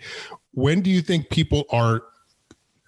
[0.52, 2.02] When do you think people are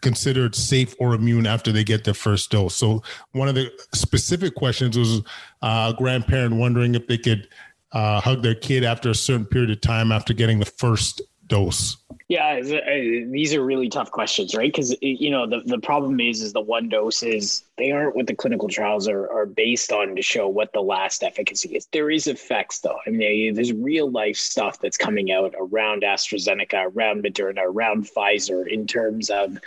[0.03, 2.77] considered safe or immune after they get their first dose.
[2.77, 5.21] So one of the specific questions was
[5.63, 7.49] uh, a grandparent wondering if they could
[7.91, 11.97] uh, hug their kid after a certain period of time after getting the first dose.
[12.29, 14.73] Yeah, these are really tough questions, right?
[14.73, 18.35] Because you know the, the problem is is the one doses they aren't what the
[18.35, 21.87] clinical trials are, are based on to show what the last efficacy is.
[21.93, 22.99] There is effects though.
[23.07, 28.67] I mean, there's real life stuff that's coming out around AstraZeneca, around Moderna, around Pfizer
[28.67, 29.59] in terms of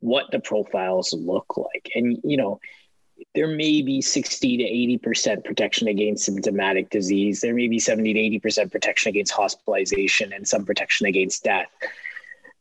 [0.00, 2.60] what the profiles look like, and you know
[3.34, 7.40] there may be 60 to 80% protection against symptomatic disease.
[7.40, 11.68] There may be 70 to 80% protection against hospitalization and some protection against death.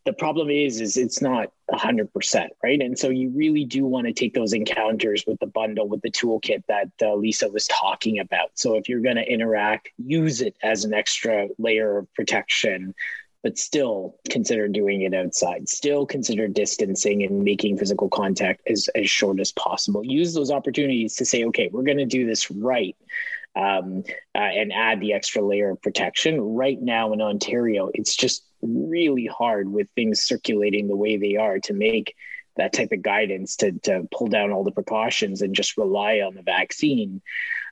[0.05, 2.81] The problem is, is it's not 100%, right?
[2.81, 6.09] And so you really do want to take those encounters with the bundle, with the
[6.11, 8.51] toolkit that uh, Lisa was talking about.
[8.55, 12.95] So if you're going to interact, use it as an extra layer of protection
[13.43, 15.69] but still consider doing it outside.
[15.69, 20.03] Still consider distancing and making physical contact as, as short as possible.
[20.03, 22.97] Use those opportunities to say, okay, we're going to do this right
[23.55, 24.03] um,
[24.35, 26.39] uh, and add the extra layer of protection.
[26.39, 31.59] Right now in Ontario, it's just really hard with things circulating the way they are
[31.59, 32.15] to make
[32.57, 36.35] that type of guidance to, to pull down all the precautions and just rely on
[36.35, 37.21] the vaccine.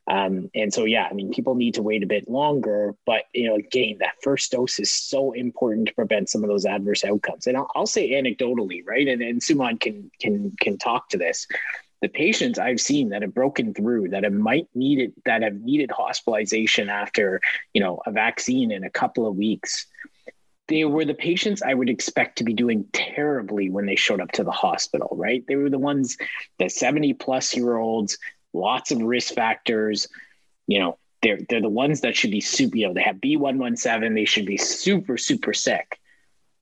[0.08, 3.50] Um, and so, yeah, I mean, people need to wait a bit longer, but you
[3.50, 7.46] know, again, that first dose is so important to prevent some of those adverse outcomes.
[7.46, 11.46] And I'll, I'll say anecdotally, right, and, and Suman can can can talk to this.
[12.02, 15.92] The patients I've seen that have broken through, that have might needed, that have needed
[15.92, 17.42] hospitalization after,
[17.74, 19.88] you know, a vaccine in a couple of weeks,
[20.68, 24.32] they were the patients I would expect to be doing terribly when they showed up
[24.34, 25.44] to the hospital, right?
[25.48, 26.18] They were the ones,
[26.60, 28.18] the 70 plus year olds,
[28.58, 30.08] lots of risk factors,
[30.68, 34.14] you know, they're, they're the ones that should be super, you know, they have B117,
[34.14, 36.00] they should be super, super sick.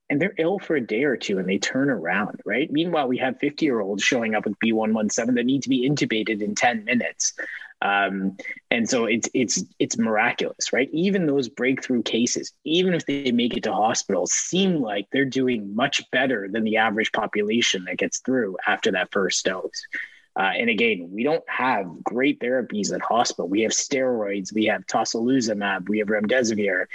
[0.10, 2.72] And they're ill for a day or two and they turn around, right?
[2.72, 6.42] Meanwhile, we have 50 year olds showing up with B117 that need to be intubated
[6.42, 7.34] in 10 minutes.
[7.82, 8.38] Um,
[8.72, 10.90] and so it's it's it's miraculous, right?
[10.92, 15.76] Even those breakthrough cases, even if they make it to hospitals, seem like they're doing
[15.76, 19.88] much better than the average population that gets through after that first dose.
[20.38, 23.48] Uh, and again, we don't have great therapies at hospital.
[23.48, 26.86] We have steroids, we have tocilizumab, we have remdesivir.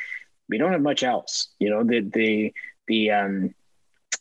[0.49, 1.49] We don't have much else.
[1.59, 2.53] You know, the the
[2.87, 3.55] the um,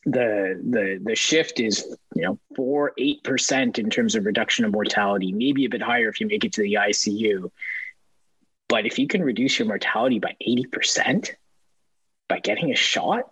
[0.05, 4.71] the the the shift is you know four eight percent in terms of reduction of
[4.71, 7.51] mortality, maybe a bit higher if you make it to the ICU.
[8.69, 11.35] But if you can reduce your mortality by eighty percent
[12.29, 13.31] by getting a shot,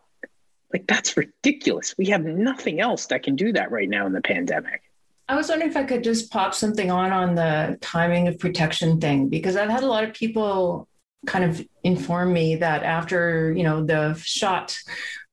[0.73, 1.95] like that's ridiculous.
[1.97, 4.82] We have nothing else that can do that right now in the pandemic.
[5.30, 9.02] I was wondering if I could just pop something on on the timing of protection
[9.02, 10.88] thing because I've had a lot of people
[11.26, 14.78] kind of inform me that after you know the shot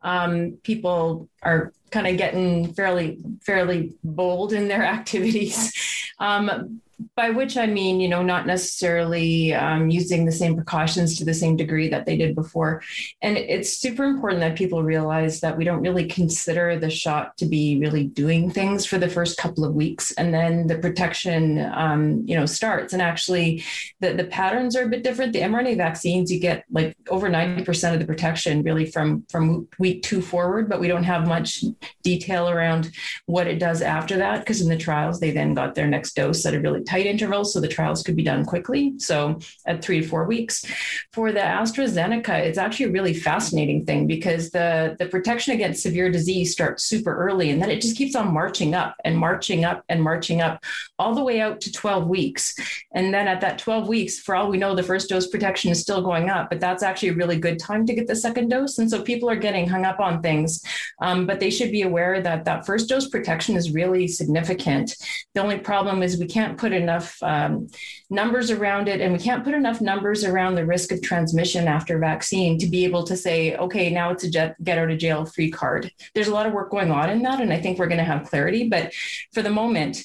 [0.02, 5.72] um, people are kind of getting fairly fairly bold in their activities.
[6.18, 6.80] Um,
[7.16, 11.35] by which I mean, you know, not necessarily um, using the same precautions to the
[11.35, 12.83] same degree that they did before.
[13.22, 17.46] And it's super important that people realize that we don't really consider the shot to
[17.46, 20.12] be really doing things for the first couple of weeks.
[20.12, 22.92] And then the protection, um, you know, starts.
[22.92, 23.64] And actually,
[24.00, 25.33] the, the patterns are a bit different.
[25.33, 30.02] The mRNA vaccines, you get like over 90% of the protection really from, from week
[30.02, 31.64] two forward, but we don't have much
[32.02, 32.90] detail around
[33.26, 36.44] what it does after that because in the trials, they then got their next dose
[36.46, 38.94] at a really tight intervals so the trials could be done quickly.
[38.99, 40.64] So at three to four weeks.
[41.12, 46.11] For the AstraZeneca, it's actually a really fascinating thing because the, the protection against severe
[46.11, 49.85] disease starts super early and then it just keeps on marching up and marching up
[49.88, 50.62] and marching up
[50.99, 52.55] all the way out to 12 weeks.
[52.92, 55.81] And then at that 12 weeks, for all we know, the first dose protection is
[55.81, 58.79] still going up, but that's actually a really good time to get the second dose.
[58.79, 60.62] And so people are getting hung up on things,
[61.01, 64.97] um, but they should be aware that that first dose protection is really significant.
[65.35, 67.68] The only problem is we can't put enough um,
[68.10, 71.98] numbers around it, and we can't put enough numbers around the risk of transmission after
[71.98, 75.50] vaccine to be able to say, okay, now it's a get, out of jail free
[75.50, 75.90] card.
[76.14, 78.04] There's a lot of work going on in that, and I think we're going to
[78.04, 78.68] have clarity.
[78.68, 78.92] But
[79.32, 80.04] for the moment,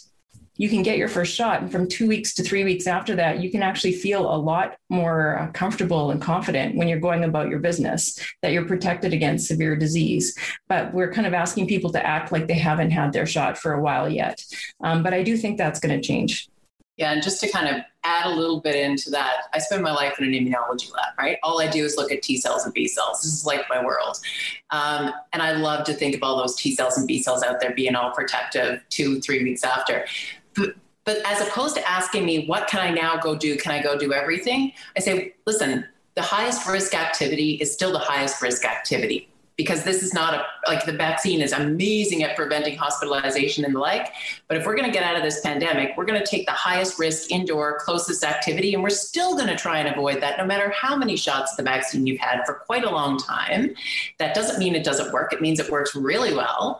[0.60, 1.62] you can get your first shot.
[1.62, 4.76] And from two weeks to three weeks after that, you can actually feel a lot
[4.90, 9.48] more uh, comfortable and confident when you're going about your business that you're protected against
[9.48, 10.38] severe disease.
[10.68, 13.72] But we're kind of asking people to act like they haven't had their shot for
[13.72, 14.44] a while yet.
[14.82, 16.50] Um, but I do think that's going to change.
[17.00, 19.94] Yeah, and just to kind of add a little bit into that, I spend my
[19.94, 21.38] life in an immunology lab, right?
[21.44, 23.22] All I do is look at T cells and B cells.
[23.22, 24.18] This is like my world.
[24.72, 27.62] Um, and I love to think of all those T cells and B cells out
[27.62, 30.06] there being all protective two, three weeks after.
[30.56, 33.56] But, but as opposed to asking me, what can I now go do?
[33.56, 34.74] Can I go do everything?
[34.98, 35.86] I say, listen,
[36.16, 39.30] the highest risk activity is still the highest risk activity
[39.60, 43.80] because this is not a like the vaccine is amazing at preventing hospitalization and the
[43.80, 44.08] like.
[44.48, 46.54] But if we're going to get out of this pandemic, we're going to take the
[46.54, 50.46] highest risk indoor closest activity, and we're still going to try and avoid that no
[50.46, 53.76] matter how many shots of the vaccine you've had for quite a long time.
[54.18, 56.80] That doesn't mean it doesn't work, it means it works really well.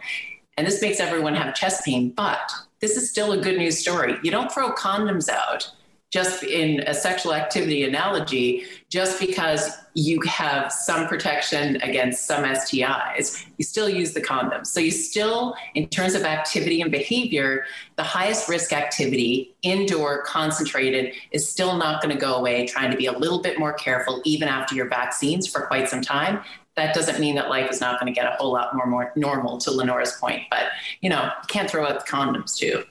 [0.56, 4.16] And this makes everyone have chest pain, but this is still a good news story.
[4.24, 5.70] You don't throw condoms out
[6.12, 13.46] just in a sexual activity analogy, just because you have some protection against some STIs,
[13.58, 14.64] you still use the condom.
[14.64, 17.66] So you still, in terms of activity and behavior,
[17.98, 22.66] the highest risk activity, indoor, concentrated, is still not going to go away.
[22.66, 26.02] Trying to be a little bit more careful even after your vaccines for quite some
[26.02, 26.42] time.
[26.78, 29.12] That doesn't mean that life is not going to get a whole lot more, more
[29.18, 30.68] normal to Lynora's point, but
[31.02, 32.86] you know, can't throw out the condoms too.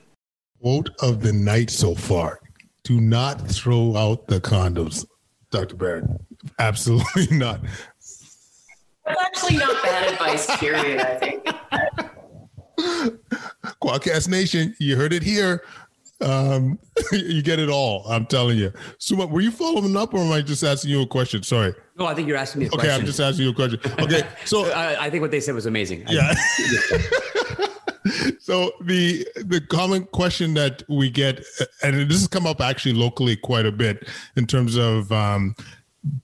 [0.61, 2.39] Quote of the night so far
[2.83, 5.05] do not throw out the condoms,
[5.51, 5.75] Dr.
[5.75, 6.05] Barrett.
[6.59, 7.61] Absolutely not.
[9.05, 11.47] That's actually not bad advice, period, I think.
[13.81, 15.63] Kwadcast Nation, you heard it here.
[16.21, 16.77] Um,
[17.11, 18.05] you get it all.
[18.07, 18.71] I'm telling you.
[18.99, 21.43] Suman, were you following up or am I just asking you a question?
[21.43, 21.73] Sorry.
[21.97, 22.99] No, I think you're asking me a okay, question.
[22.99, 23.79] I'm just asking you a question.
[23.99, 24.27] Okay.
[24.45, 26.05] So I, I think what they said was amazing.
[26.07, 26.33] Yeah.
[28.39, 31.43] So the the common question that we get,
[31.83, 35.55] and this has come up actually locally quite a bit in terms of um,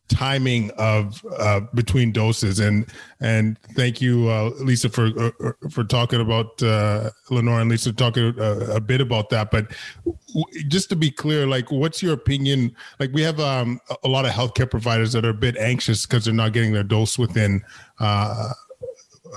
[0.07, 2.59] timing of uh, between doses.
[2.59, 2.85] And
[3.19, 7.91] and thank you uh, lisa for uh, uh for talking about uh, Lynora and lisa
[7.93, 9.51] talking a, uh, a, bit about that.
[9.51, 9.71] But
[10.05, 12.75] w- just to be clear like what's your opinion?
[12.99, 16.25] Like we have um, a lot of healthcare providers that are a bit anxious because
[16.25, 17.63] they're not getting their dose within
[17.99, 18.51] uh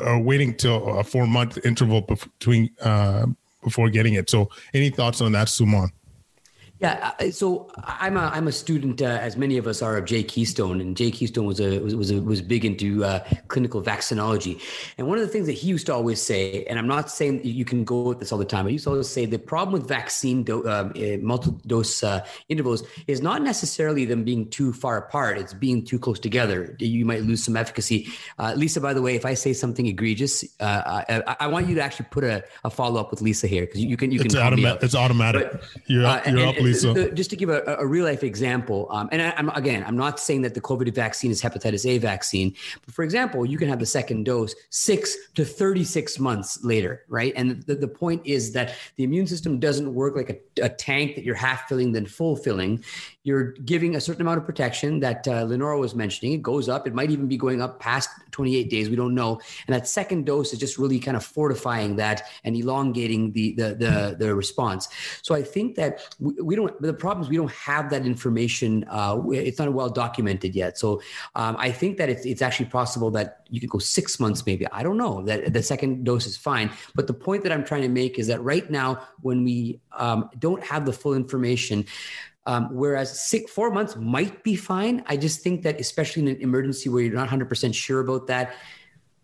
[0.00, 3.26] or waiting till a four month interval between uh,
[3.62, 4.30] before getting it.
[4.30, 5.90] So any thoughts on that suman
[6.80, 10.22] yeah, so I'm a I'm a student, uh, as many of us are, of Jay
[10.22, 14.60] Keystone, and Jay Keystone was a was was, a, was big into uh, clinical vaccinology.
[14.96, 17.40] And one of the things that he used to always say, and I'm not saying
[17.44, 19.40] you can go with this all the time, but he used to always say the
[19.40, 24.48] problem with vaccine do, um, uh, multiple dose uh, intervals is not necessarily them being
[24.48, 26.76] too far apart; it's being too close together.
[26.78, 28.06] You might lose some efficacy.
[28.38, 31.74] Uh, Lisa, by the way, if I say something egregious, uh, I, I, want you
[31.74, 34.20] to actually put a, a follow up with Lisa here because you, you, can you
[34.20, 34.42] it's can.
[34.84, 35.50] It's automatic.
[35.50, 37.10] But, you're you're and, up Lisa.
[37.12, 40.20] just to give a, a real life example, um, and I, am again, I'm not
[40.20, 42.54] saying that the COVID vaccine is hepatitis A vaccine,
[42.84, 47.32] but for example, you can have the second dose six to 36 months later, right?
[47.36, 51.14] And the, the point is that the immune system doesn't work like a, a tank
[51.16, 52.84] that you're half filling, then full filling.
[53.28, 56.32] You're giving a certain amount of protection that uh, Lynora was mentioning.
[56.32, 56.86] It goes up.
[56.86, 58.88] It might even be going up past 28 days.
[58.88, 59.38] We don't know.
[59.66, 63.68] And that second dose is just really kind of fortifying that and elongating the the
[63.74, 64.88] the, the response.
[65.20, 66.80] So I think that we, we don't.
[66.80, 68.86] The problem is we don't have that information.
[68.88, 70.78] Uh, it's not well documented yet.
[70.78, 71.02] So
[71.34, 74.66] um, I think that it's it's actually possible that you could go six months, maybe.
[74.72, 75.22] I don't know.
[75.22, 76.70] That the second dose is fine.
[76.94, 80.30] But the point that I'm trying to make is that right now, when we um,
[80.38, 81.84] don't have the full information.
[82.48, 85.04] Um, whereas six, four months might be fine.
[85.06, 88.54] I just think that, especially in an emergency where you're not 100% sure about that,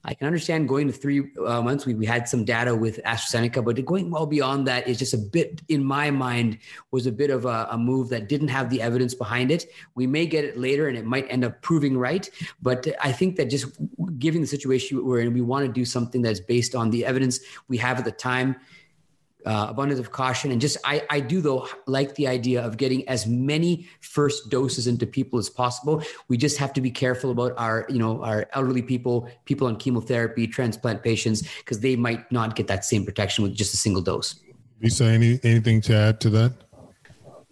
[0.04, 1.86] I can understand going to three uh, months.
[1.86, 5.18] We, we had some data with AstraZeneca, but going well beyond that is just a
[5.18, 6.58] bit, in my mind,
[6.90, 9.64] was a bit of a, a, move that didn't have the evidence behind it.
[9.94, 12.28] We may get it later and it might end up proving right.
[12.60, 13.78] But I think that just
[14.18, 17.40] given the situation we're in, we want to do something that's based on the evidence
[17.68, 18.56] we have at the time
[19.44, 20.50] uh, abundance of caution.
[20.50, 24.86] And just I, I do though like the idea of getting as many first doses
[24.86, 26.02] into people as possible.
[26.28, 29.76] We just have to be careful about our you know our elderly people people on
[29.76, 34.02] chemotherapy transplant patients because they might not get that same protection with just a single
[34.02, 34.40] dose.
[34.80, 36.52] Lisa any anything to add to that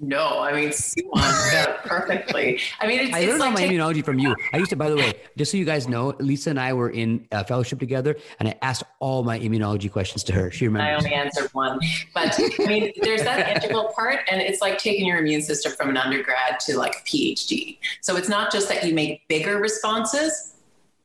[0.02, 2.60] no, I mean, Suman got perfectly.
[2.80, 4.34] I mean, it's, I learned like all my taking- immunology from you.
[4.52, 6.90] I used to, by the way, just so you guys know, Lisa and I were
[6.90, 10.50] in a fellowship together, and I asked all my immunology questions to her.
[10.50, 10.92] She remembers.
[10.92, 11.78] I only answered one,
[12.14, 15.88] but I mean, there's that integral part, and it's like taking your immune system from
[15.90, 17.78] an undergrad to like a PhD.
[18.00, 20.51] So it's not just that you make bigger responses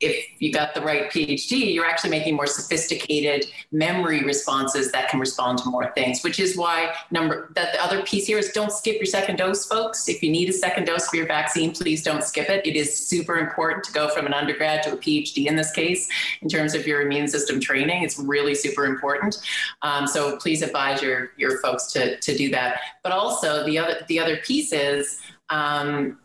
[0.00, 5.18] if you got the right PhD, you're actually making more sophisticated memory responses that can
[5.18, 8.70] respond to more things, which is why number that the other piece here is don't
[8.70, 10.08] skip your second dose, folks.
[10.08, 12.64] If you need a second dose for your vaccine, please don't skip it.
[12.64, 16.08] It is super important to go from an undergrad to a PhD in this case,
[16.42, 18.04] in terms of your immune system training.
[18.04, 19.38] It's really super important.
[19.82, 22.80] Um, so please advise your your folks to to do that.
[23.02, 25.20] But also the other the other piece is
[25.50, 26.18] um,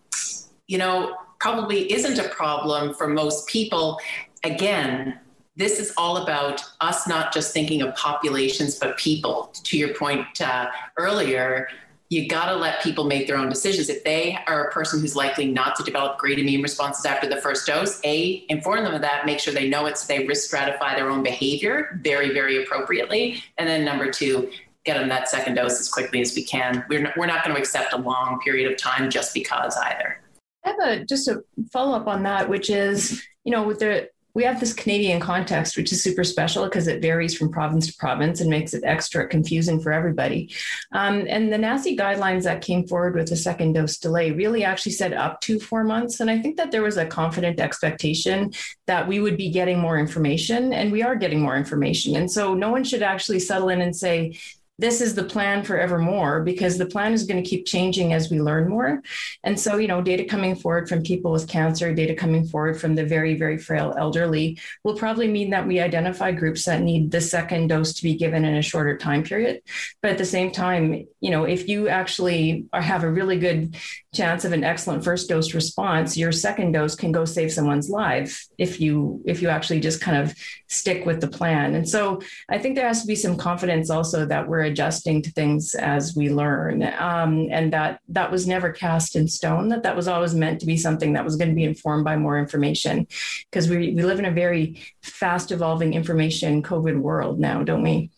[0.67, 4.00] you know probably isn't a problem for most people.
[4.46, 5.20] Again,
[5.58, 9.54] this is all about us not just thinking of populations, but people.
[9.66, 11.68] To your point uh, earlier,
[12.08, 13.89] you got to let people make their own decisions.
[13.89, 17.41] If they are a person who's likely not to develop great immune responses after the
[17.41, 20.50] first dose, A, inform them of that, make sure they know it so they risk
[20.50, 23.44] stratify their own behavior very, very appropriately.
[23.58, 24.50] And then number two,
[24.86, 26.86] get them that second dose as quickly as we can.
[26.88, 30.22] We're not, we're not going to accept a long period of time just because either.
[30.66, 34.09] I have a just a follow up on that, which is, you know, with the
[34.36, 37.97] we have this Canadian context, which is super special because it varies from province to
[37.97, 40.51] province and makes it extra confusing for everybody.
[40.91, 44.93] Um, and the NACI guidelines that came forward with the second dose delay really actually
[44.93, 46.20] said up to four months.
[46.20, 48.53] And I think that there was a confident expectation
[48.88, 52.16] that we would be getting more information, and we are getting more information.
[52.16, 54.39] And so no one should actually settle in and say,
[54.80, 58.41] this is the plan forevermore because the plan is going to keep changing as we
[58.41, 59.03] learn more.
[59.43, 62.95] And so, you know, data coming forward from people with cancer, data coming forward from
[62.95, 67.21] the very, very frail elderly will probably mean that we identify groups that need the
[67.21, 69.61] second dose to be given in a shorter time period.
[70.01, 73.76] But at the same time, you know, if you actually have a really good
[74.14, 78.45] chance of an excellent first dose response, your second dose can go save someone's life
[78.57, 80.36] if you if you actually just kind of
[80.68, 81.76] stick with the plan.
[81.76, 85.32] And so I think there has to be some confidence also that we're adjusting to
[85.32, 89.70] things as we learn, um, and that that was never cast in stone.
[89.70, 92.16] That that was always meant to be something that was going to be informed by
[92.16, 93.07] more information,
[93.49, 98.11] because we we live in a very fast evolving information COVID world now, don't we?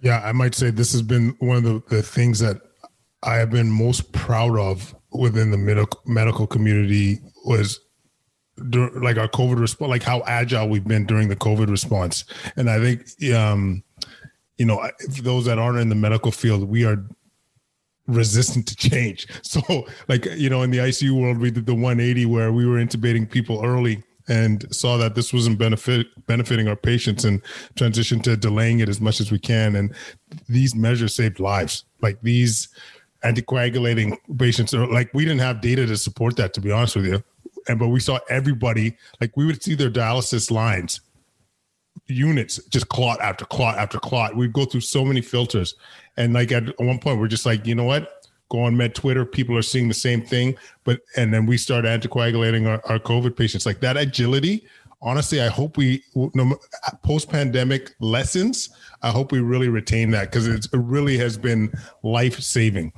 [0.00, 2.60] Yeah, I might say this has been one of the, the things that
[3.22, 7.80] I have been most proud of within the medical medical community was
[8.58, 12.24] like our COVID response, like how agile we've been during the COVID response.
[12.56, 13.82] And I think, um,
[14.58, 17.04] you know, for those that aren't in the medical field, we are
[18.06, 19.26] resistant to change.
[19.42, 22.76] So, like, you know, in the ICU world, we did the 180 where we were
[22.76, 27.42] intubating people early and saw that this wasn't benefit benefiting our patients and
[27.74, 29.76] transition to delaying it as much as we can.
[29.76, 29.94] And
[30.48, 31.84] these measures saved lives.
[32.00, 32.68] Like these
[33.24, 34.72] anticoagulating patients.
[34.72, 37.22] Like we didn't have data to support that, to be honest with you.
[37.68, 41.00] And but we saw everybody like we would see their dialysis lines
[42.06, 44.36] units just clot after clot after clot.
[44.36, 45.74] We'd go through so many filters.
[46.16, 48.26] And like at one point we're just like you know what?
[48.50, 50.56] Go on med twitter people are seeing the same thing.
[50.84, 53.64] But and then we start anticoagulating our, our covid patients.
[53.66, 54.66] Like that agility
[55.02, 56.56] honestly i hope we no,
[57.02, 58.70] post-pandemic lessons
[59.02, 61.72] i hope we really retain that because it really has been
[62.04, 62.92] life-saving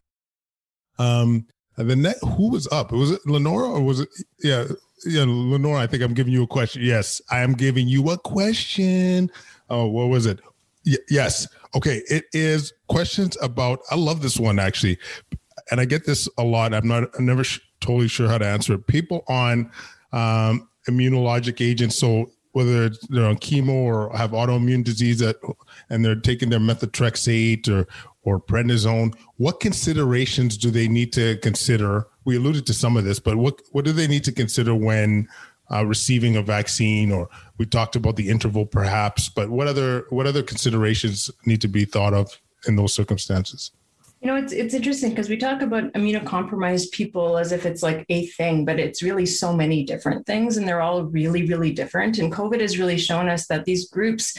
[0.98, 2.92] um and the net, who was up?
[2.92, 4.08] Was it Lynora or was it?
[4.42, 4.64] Yeah,
[5.04, 5.78] yeah, Lynora.
[5.78, 6.82] I think I'm giving you a question.
[6.82, 9.30] Yes, I am giving you a question.
[9.70, 10.40] Oh, what was it?
[10.86, 11.48] Y- yes.
[11.74, 12.02] Okay.
[12.08, 13.80] It is questions about.
[13.90, 14.98] I love this one actually,
[15.70, 16.72] and I get this a lot.
[16.72, 17.08] I'm not.
[17.18, 18.86] I'm never sh- totally sure how to answer it.
[18.86, 19.70] People on
[20.12, 21.98] um, immunologic agents.
[21.98, 25.36] So whether they're on chemo or have autoimmune disease that,
[25.90, 27.86] and they're taking their methotrexate or
[28.22, 32.06] or prednisone, what considerations do they need to consider?
[32.24, 35.28] We alluded to some of this, but what what do they need to consider when
[35.70, 37.10] uh, receiving a vaccine?
[37.10, 37.28] Or
[37.58, 41.84] we talked about the interval, perhaps, but what other what other considerations need to be
[41.84, 43.72] thought of in those circumstances?
[44.24, 48.06] You know, it's it's interesting because we talk about immunocompromised people as if it's like
[48.08, 52.16] a thing, but it's really so many different things, and they're all really, really different.
[52.18, 54.34] And COVID has really shown us that these groups,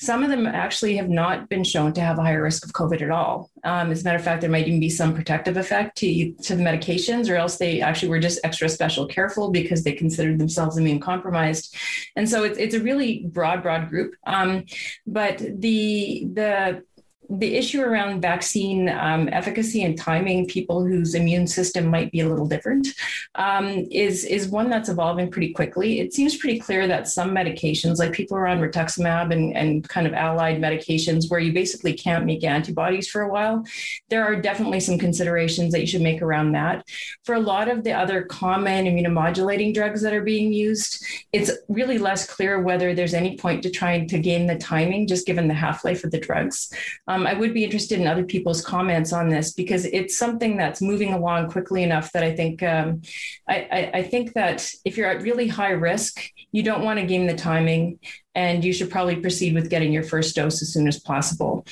[0.00, 3.02] some of them actually have not been shown to have a higher risk of COVID
[3.02, 3.50] at all.
[3.62, 6.56] Um, as a matter of fact, there might even be some protective effect to to
[6.56, 10.78] the medications, or else they actually were just extra special careful because they considered themselves
[10.78, 11.76] immune compromised.
[12.16, 14.14] And so it's it's a really broad, broad group.
[14.26, 14.64] Um,
[15.06, 16.84] but the the
[17.28, 22.28] the issue around vaccine um, efficacy and timing, people whose immune system might be a
[22.28, 22.88] little different,
[23.34, 26.00] um, is is one that's evolving pretty quickly.
[26.00, 30.06] It seems pretty clear that some medications, like people are on rituximab and, and kind
[30.06, 33.64] of allied medications, where you basically can't make antibodies for a while,
[34.08, 36.84] there are definitely some considerations that you should make around that.
[37.24, 41.98] For a lot of the other common immunomodulating drugs that are being used, it's really
[41.98, 45.54] less clear whether there's any point to trying to gain the timing, just given the
[45.54, 46.72] half life of the drugs.
[47.16, 50.82] Um, I would be interested in other people's comments on this because it's something that's
[50.82, 53.00] moving along quickly enough that I think um,
[53.48, 56.20] I, I, I think that if you're at really high risk,
[56.52, 57.98] you don't want to game the timing,
[58.34, 61.66] and you should probably proceed with getting your first dose as soon as possible.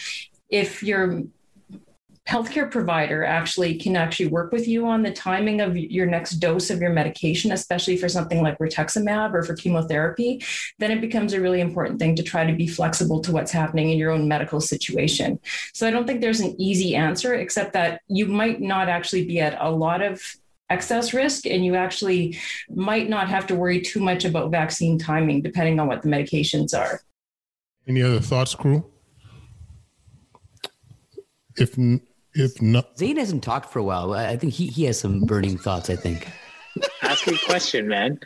[0.49, 1.25] If you're
[2.29, 6.71] healthcare provider actually can actually work with you on the timing of your next dose
[6.71, 10.43] of your medication, especially for something like rituximab or for chemotherapy,
[10.79, 13.91] then it becomes a really important thing to try to be flexible to what's happening
[13.91, 15.39] in your own medical situation.
[15.75, 19.41] So I don't think there's an easy answer, except that you might not actually be
[19.41, 20.23] at a lot of
[20.71, 22.39] excess risk and you actually
[22.71, 26.77] might not have to worry too much about vaccine timing depending on what the medications
[26.77, 27.03] are.
[27.87, 28.91] Any other thoughts, crew?
[31.57, 31.77] If
[32.35, 34.13] if not, Zain hasn't talked for a while.
[34.13, 35.91] I think he, he has some burning thoughts.
[35.91, 36.29] I think.
[37.03, 38.21] Ask me a question, man.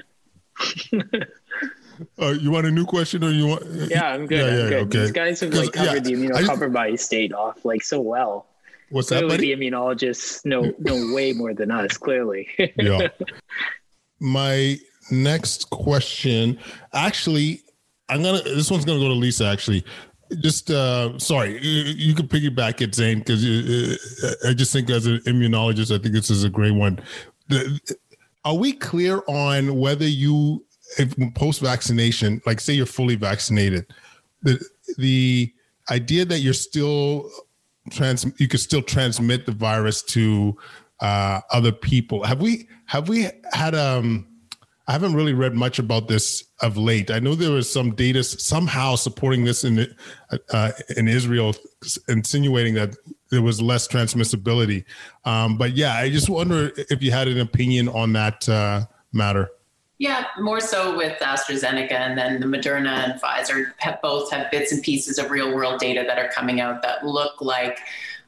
[2.21, 3.65] uh, you want a new question or you want?
[3.91, 4.39] Yeah, I'm good.
[4.39, 4.87] Yeah, I'm yeah, good.
[4.87, 4.99] Okay.
[5.01, 8.47] These guys have like covered yeah, the immunocompromised state off like so well.
[8.91, 9.35] What's clearly that?
[9.35, 9.55] Buddy?
[9.55, 11.97] The immunologists know know way more than us.
[11.97, 12.49] Clearly.
[12.77, 13.09] yeah.
[14.21, 14.79] My
[15.11, 16.59] next question,
[16.93, 17.63] actually,
[18.09, 18.43] I'm gonna.
[18.43, 19.47] This one's gonna go to Lisa.
[19.47, 19.85] Actually,
[20.41, 25.07] just uh, sorry, you, you can piggyback it, Zain, because uh, I just think as
[25.07, 27.01] an immunologist, I think this is a great one.
[27.49, 27.81] The,
[28.45, 30.65] are we clear on whether you,
[30.99, 33.87] if post vaccination, like say you're fully vaccinated,
[34.43, 34.63] the
[34.97, 35.53] the
[35.91, 37.31] idea that you're still
[37.91, 40.57] trans, you could still transmit the virus to
[41.01, 42.25] uh, other people.
[42.25, 44.27] Have we have we had um
[44.89, 47.11] I haven't really read much about this of late.
[47.11, 49.95] I know there was some data somehow supporting this in
[50.51, 51.55] uh, in Israel,
[52.09, 52.97] insinuating that
[53.31, 54.85] there was less transmissibility.
[55.27, 59.51] Um, but yeah, I just wonder if you had an opinion on that uh, matter.
[59.99, 64.73] Yeah, more so with AstraZeneca and then the Moderna and Pfizer have both have bits
[64.73, 67.81] and pieces of real world data that are coming out that look like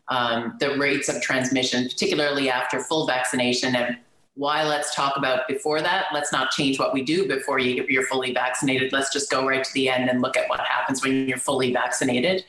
[0.09, 3.95] um, the rates of transmission, particularly after full vaccination, have
[4.35, 8.07] why let's talk about before that let's not change what we do before you, you're
[8.07, 11.29] fully vaccinated let's just go right to the end and look at what happens when
[11.29, 12.45] you're fully vaccinated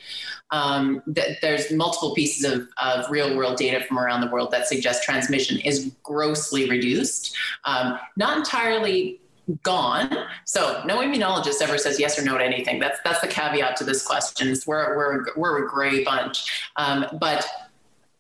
[0.52, 4.68] um, th- there's multiple pieces of, of, real world data from around the world that
[4.68, 9.22] suggest transmission is grossly reduced um, not entirely
[9.64, 10.10] gone.
[10.46, 12.80] So no immunologist ever says yes or no to anything.
[12.80, 14.56] That's that's the caveat to this question.
[14.66, 17.46] we're we're we're a gray bunch, um, but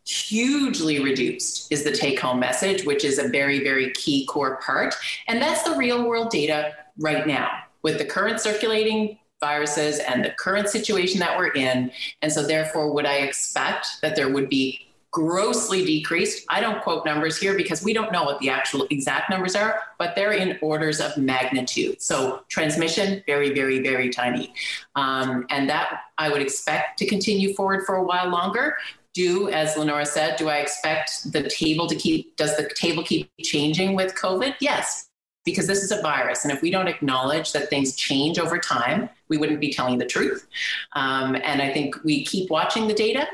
[0.05, 4.95] hugely reduced is the take home message, which is a very very key core part,
[5.27, 7.49] and that's the real world data right now
[7.83, 11.91] with the current circulating viruses and the current situation that we're in.
[12.21, 16.45] And so therefore, would I expect that there would be grossly decreased.
[16.49, 19.81] I don't quote numbers here because we don't know what the actual exact numbers are,
[19.99, 22.01] but they're in orders of magnitude.
[22.01, 24.53] So transmission, very, very, very tiny.
[24.95, 28.77] Um, and that I would expect to continue forward for a while longer.
[29.13, 33.29] Do, as Lynora said, do I expect the table to keep, does the table keep
[33.41, 34.55] changing with COVID?
[34.61, 35.09] Yes,
[35.43, 36.45] because this is a virus.
[36.45, 40.05] And if we don't acknowledge that things change over time, we wouldn't be telling the
[40.05, 40.47] truth.
[40.93, 43.27] Um, and I think we keep watching the data,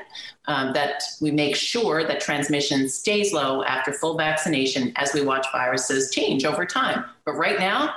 [0.47, 5.45] um, that we make sure that transmission stays low after full vaccination as we watch
[5.51, 7.05] viruses change over time.
[7.25, 7.93] But right now,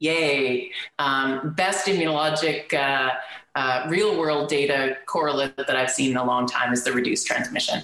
[0.00, 2.74] yay, um, best immunologic.
[2.74, 3.10] Uh,
[3.54, 7.26] uh, real world data correlate that I've seen in a long time is the reduced
[7.26, 7.82] transmission.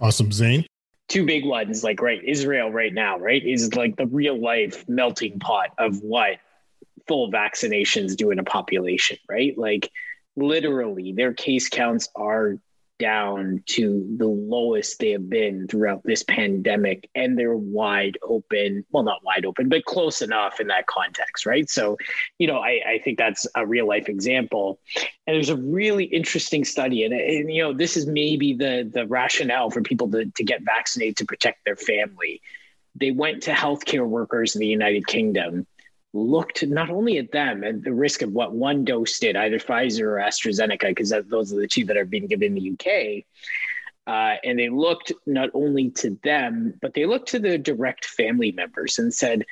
[0.00, 0.32] Awesome.
[0.32, 0.66] Zain?
[1.08, 5.38] two big ones like right israel right now right is like the real life melting
[5.38, 6.38] pot of what
[7.06, 9.90] full vaccinations do in a population right like
[10.36, 12.58] literally their case counts are
[13.04, 18.82] down to the lowest they have been throughout this pandemic and they're wide open.
[18.92, 21.68] Well not wide open but close enough in that context right?
[21.68, 21.98] So
[22.38, 24.80] you know i, I think that's a real life example.
[25.26, 29.06] And there's a really interesting study and, and you know this is maybe the the
[29.06, 32.40] rationale for people to, to get vaccinated to protect their family.
[32.94, 35.66] They went to healthcare workers in the united kingdom
[36.14, 40.02] looked not only at them and the risk of what one dose did, either Pfizer
[40.02, 43.24] or AstraZeneca, because those are the two that are being given in the UK.
[44.06, 48.52] Uh, and they looked not only to them, but they looked to the direct family
[48.52, 49.44] members and said,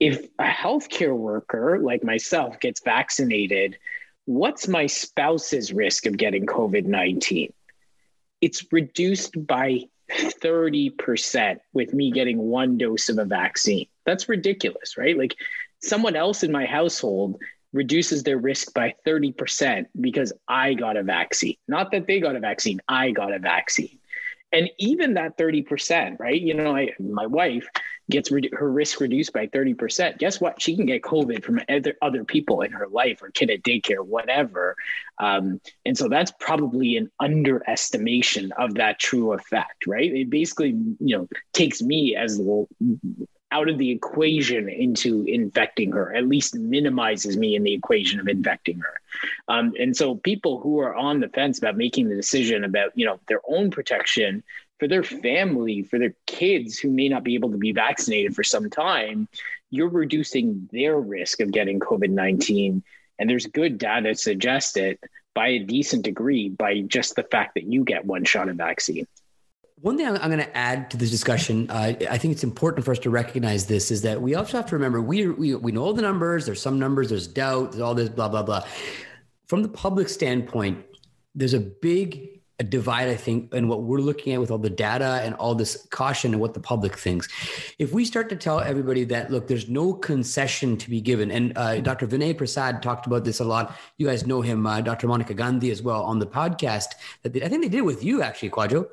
[0.00, 3.78] if a healthcare worker like myself gets vaccinated,
[4.24, 7.52] what's my spouse's risk of getting COVID 19?
[8.40, 13.86] It's reduced by 30% with me getting one dose of a vaccine.
[14.04, 15.16] That's ridiculous, right?
[15.16, 15.36] Like
[15.82, 17.40] someone else in my household
[17.72, 21.56] reduces their risk by 30% because I got a vaccine.
[21.68, 23.98] Not that they got a vaccine, I got a vaccine.
[24.52, 26.38] And even that 30%, right?
[26.40, 27.66] You know, I, my wife
[28.10, 30.18] gets re- her risk reduced by 30%.
[30.18, 30.60] Guess what?
[30.60, 34.04] She can get COVID from other, other people in her life or kid at daycare,
[34.04, 34.76] whatever.
[35.18, 40.12] Um, and so that's probably an underestimation of that true effect, right?
[40.12, 42.66] It basically, you know, takes me as the
[43.52, 48.26] out of the equation into infecting her, at least minimizes me in the equation of
[48.26, 49.00] infecting her.
[49.46, 53.04] Um, and so people who are on the fence about making the decision about, you
[53.04, 54.42] know, their own protection
[54.78, 58.42] for their family, for their kids who may not be able to be vaccinated for
[58.42, 59.28] some time,
[59.70, 62.82] you're reducing their risk of getting COVID 19.
[63.18, 64.98] And there's good data to suggest it
[65.34, 69.06] by a decent degree by just the fact that you get one shot of vaccine.
[69.82, 72.92] One thing I'm, going to add to this discussion, uh, I think it's important for
[72.92, 75.82] us to recognize this is that we also have to remember we, we we know
[75.82, 76.46] all the numbers.
[76.46, 77.08] There's some numbers.
[77.08, 77.72] There's doubt.
[77.72, 78.64] There's all this blah blah blah.
[79.48, 80.84] From the public standpoint,
[81.34, 82.28] there's a big
[82.60, 85.56] a divide, I think, in what we're looking at with all the data and all
[85.56, 87.26] this caution and what the public thinks.
[87.80, 91.58] If we start to tell everybody that, look, there's no concession to be given, and
[91.58, 92.06] uh, Dr.
[92.06, 93.76] Vinay Prasad talked about this a lot.
[93.96, 95.08] You guys know him, uh, Dr.
[95.08, 96.90] Monica Gandhi as well on the podcast.
[97.22, 98.86] That they, I think they did with you actually, Kwadwo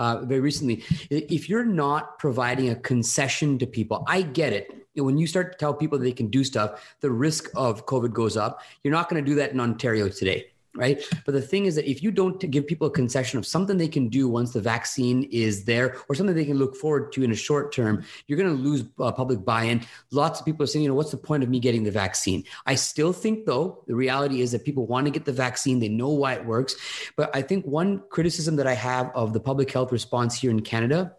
[0.00, 0.82] uh, very recently.
[1.10, 4.74] If you're not providing a concession to people, I get it.
[4.94, 8.12] When you start to tell people that they can do stuff, the risk of COVID
[8.12, 8.62] goes up.
[8.82, 11.02] You're not going to do that in Ontario today right?
[11.26, 13.88] But the thing is that if you don't give people a concession of something they
[13.88, 17.32] can do once the vaccine is there or something they can look forward to in
[17.32, 19.84] a short term, you're going to lose uh, public buy in.
[20.10, 22.44] Lots of people are saying, you know, what's the point of me getting the vaccine?
[22.66, 25.88] I still think, though, the reality is that people want to get the vaccine, they
[25.88, 26.76] know why it works.
[27.16, 30.60] But I think one criticism that I have of the public health response here in
[30.60, 31.16] Canada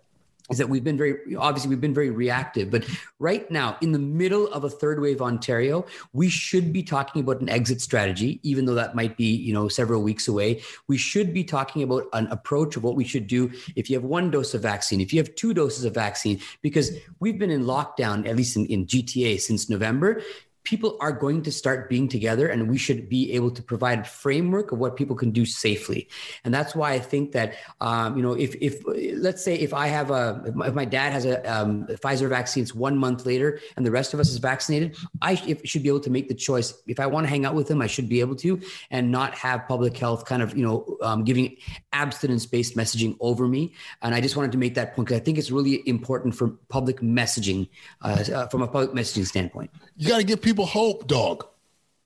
[0.49, 2.85] is that we've been very obviously we've been very reactive but
[3.19, 7.41] right now in the middle of a third wave ontario we should be talking about
[7.41, 10.61] an exit strategy even though that might be you know several weeks away.
[10.87, 14.03] We should be talking about an approach of what we should do if you have
[14.03, 17.63] one dose of vaccine if you have two doses of vaccine because we've been in
[17.63, 20.21] lockdown at least in, in gta since november
[20.64, 24.03] people are going to start being together and we should be able to provide a
[24.03, 26.07] framework of what people can do safely.
[26.43, 28.82] And that's why i think that um, you know if, if
[29.22, 32.64] let's say if i have a if my, if dad has a um, pfizer vaccine
[32.64, 35.99] it's one month later and the rest of us is vaccinated i should be able
[35.99, 36.74] to make the choice.
[36.88, 39.36] If i want to hang out with him i should be able to and not
[39.36, 41.57] have public health kind of you know um, giving
[41.93, 43.74] abstinence based messaging over me.
[44.01, 46.49] And i just wanted to make that point because i think it's really important for
[46.70, 47.70] public messaging
[48.01, 49.72] uh, uh, from a public messaging standpoint.
[49.97, 51.45] You got to give people hope, dog.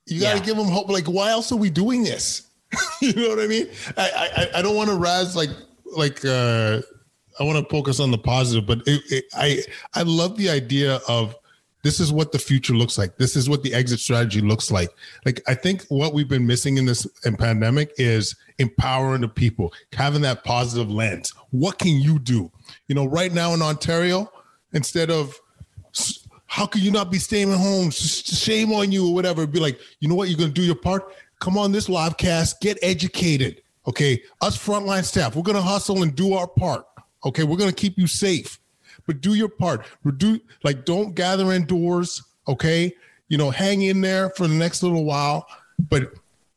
[0.05, 0.43] You got to yeah.
[0.43, 0.89] give them hope.
[0.89, 2.47] Like, why else are we doing this?
[3.01, 3.67] you know what I mean?
[3.97, 5.49] I I, I don't want to razz like
[5.95, 6.81] like uh,
[7.39, 10.99] I want to focus on the positive, but it, it, I I love the idea
[11.07, 11.35] of
[11.83, 13.17] this is what the future looks like.
[13.17, 14.89] This is what the exit strategy looks like.
[15.25, 19.71] Like I think what we've been missing in this in pandemic is empowering the people,
[19.93, 21.31] having that positive lens.
[21.51, 22.51] What can you do?
[22.87, 24.31] You know, right now in Ontario,
[24.73, 25.39] instead of
[26.56, 27.91] how can you not be staying at home?
[27.91, 29.45] Shame on you or whatever.
[29.45, 30.30] Be like, you know what?
[30.30, 31.14] You're going to do your part.
[31.41, 33.62] Come on this live cast, get educated.
[33.86, 34.24] Okay.
[34.39, 36.86] Us frontline staff, we're going to hustle and do our part.
[37.26, 37.43] Okay.
[37.43, 38.58] We're going to keep you safe,
[39.06, 39.86] but do your part.
[40.06, 42.24] Reduce, like, don't gather indoors.
[42.47, 42.95] Okay.
[43.28, 45.45] You know, hang in there for the next little while.
[45.89, 46.14] But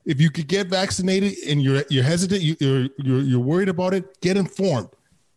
[0.07, 3.95] if you could get vaccinated and you're you're hesitant, you, you're, you're you're worried about
[3.95, 4.91] it, get informed.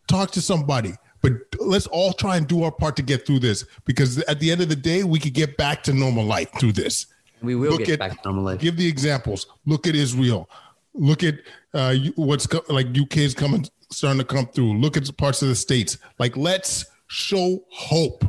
[0.07, 0.93] Talk to somebody.
[1.21, 4.51] But let's all try and do our part to get through this because at the
[4.51, 7.07] end of the day, we could get back to normal life through this.
[7.41, 8.59] We will Look get at, back to normal life.
[8.59, 9.47] Give the examples.
[9.65, 10.49] Look at Israel.
[10.93, 11.35] Look at
[11.73, 14.77] uh, what's co- like UK is coming, starting to come through.
[14.79, 15.97] Look at parts of the states.
[16.19, 18.25] Like, let's show hope.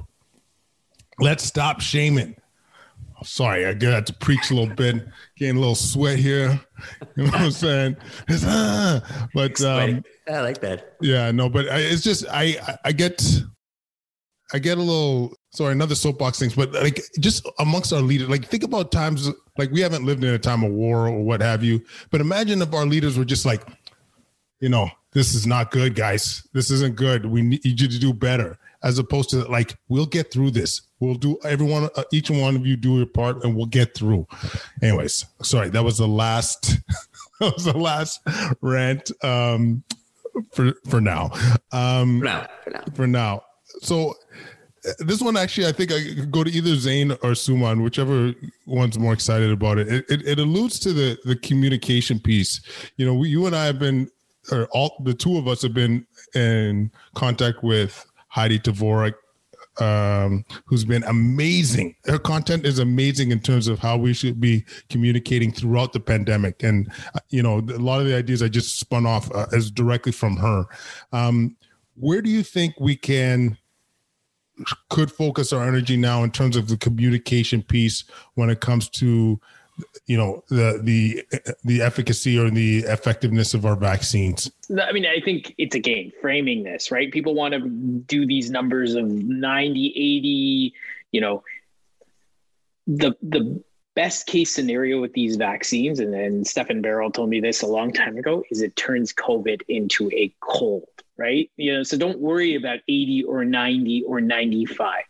[1.19, 2.37] Let's stop shaming.
[3.23, 5.07] Sorry, I got to preach a little bit,
[5.37, 6.61] getting a little sweat here.
[7.17, 7.97] You know what I'm saying?
[8.29, 9.29] It's, ah.
[9.35, 10.97] But um, I like that.
[11.01, 13.23] Yeah, no, but I, it's just I I get
[14.53, 18.47] I get a little sorry another soapbox things, but like just amongst our leaders, like
[18.47, 21.63] think about times like we haven't lived in a time of war or what have
[21.63, 23.67] you, but imagine if our leaders were just like,
[24.61, 26.47] you know, this is not good, guys.
[26.53, 27.27] This isn't good.
[27.27, 31.15] We need you to do better as opposed to like we'll get through this we'll
[31.17, 34.27] do everyone uh, each one of you do your part and we'll get through.
[34.83, 36.77] Anyways sorry that was the last
[37.41, 38.21] that was the last
[38.61, 39.83] rant um
[40.53, 41.31] for for now.
[41.73, 42.47] Um for now.
[42.63, 43.43] For now, for now.
[43.81, 44.15] so
[44.89, 48.33] uh, this one actually i think i could go to either Zain or suman whichever
[48.67, 49.89] one's more excited about it.
[49.89, 52.61] It, it, it alludes to the the communication piece.
[52.97, 54.09] You know we, you and i have been
[54.51, 59.15] or all the two of us have been in contact with Heidi Tworek,
[59.79, 61.97] um, who's been amazing.
[62.05, 66.63] Her content is amazing in terms of how we should be communicating throughout the pandemic.
[66.63, 69.71] And, uh, you know, a lot of the ideas I just spun off uh, is
[69.71, 70.65] directly from her.
[71.13, 71.57] Um,
[71.95, 73.59] where do you think we can
[74.91, 78.05] could focus our energy now in terms of the communication piece
[78.35, 79.41] when it comes to
[80.07, 81.25] you know the the
[81.65, 84.51] the efficacy or the effectiveness of our vaccines.
[84.71, 87.11] I mean i think it's again framing this right?
[87.11, 90.75] People want to do these numbers of 90 80
[91.13, 91.43] you know
[92.87, 93.63] the the
[93.95, 97.93] best case scenario with these vaccines and then stefan Baral told me this a long
[97.93, 101.51] time ago is it turns covid into a cold right?
[101.57, 105.05] You know so don't worry about 80 or 90 or 95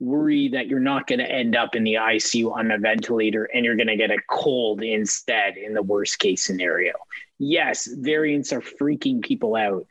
[0.00, 3.64] worry that you're not going to end up in the ICU on a ventilator and
[3.64, 6.92] you're going to get a cold instead in the worst case scenario.
[7.38, 9.86] Yes, variants are freaking people out.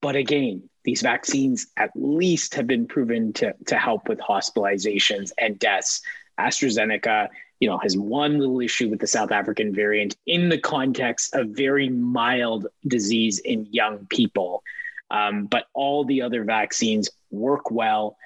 [0.00, 5.58] But again, these vaccines at least have been proven to, to help with hospitalizations and
[5.58, 6.02] deaths.
[6.40, 7.28] AstraZeneca,
[7.60, 11.48] you know, has one little issue with the South African variant in the context of
[11.48, 14.64] very mild disease in young people.
[15.10, 18.16] Um, but all the other vaccines work well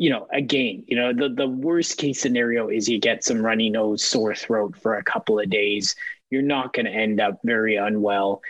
[0.00, 3.68] you know, again, you know, the, the worst case scenario is you get some runny
[3.68, 5.94] nose, sore throat for a couple of days.
[6.30, 8.40] You're not going to end up very unwell.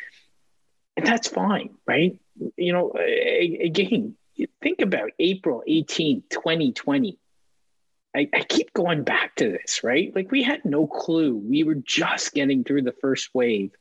[0.96, 2.16] And that's fine, right?
[2.56, 4.14] You know, again,
[4.62, 7.18] think about April 18th, 2020.
[8.14, 10.14] I, I keep going back to this, right?
[10.14, 11.34] Like we had no clue.
[11.34, 13.72] We were just getting through the first wave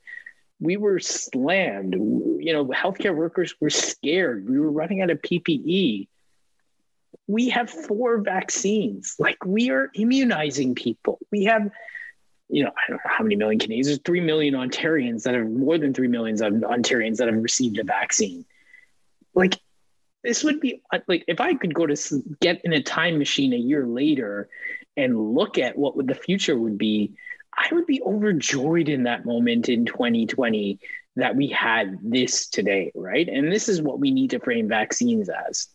[0.62, 1.94] we were slammed.
[1.94, 4.46] You know, healthcare workers were scared.
[4.46, 6.08] We were running out of PPE
[7.30, 9.14] we have four vaccines.
[9.18, 11.18] Like we are immunizing people.
[11.30, 11.70] We have,
[12.48, 13.86] you know, I don't know how many million Canadians.
[13.86, 17.78] There's three million Ontarians that have more than three millions of Ontarians that have received
[17.78, 18.44] a vaccine.
[19.32, 19.54] Like
[20.24, 23.56] this would be like if I could go to get in a time machine a
[23.56, 24.48] year later
[24.96, 27.14] and look at what the future would be.
[27.56, 30.78] I would be overjoyed in that moment in 2020
[31.16, 33.28] that we had this today, right?
[33.28, 35.68] And this is what we need to frame vaccines as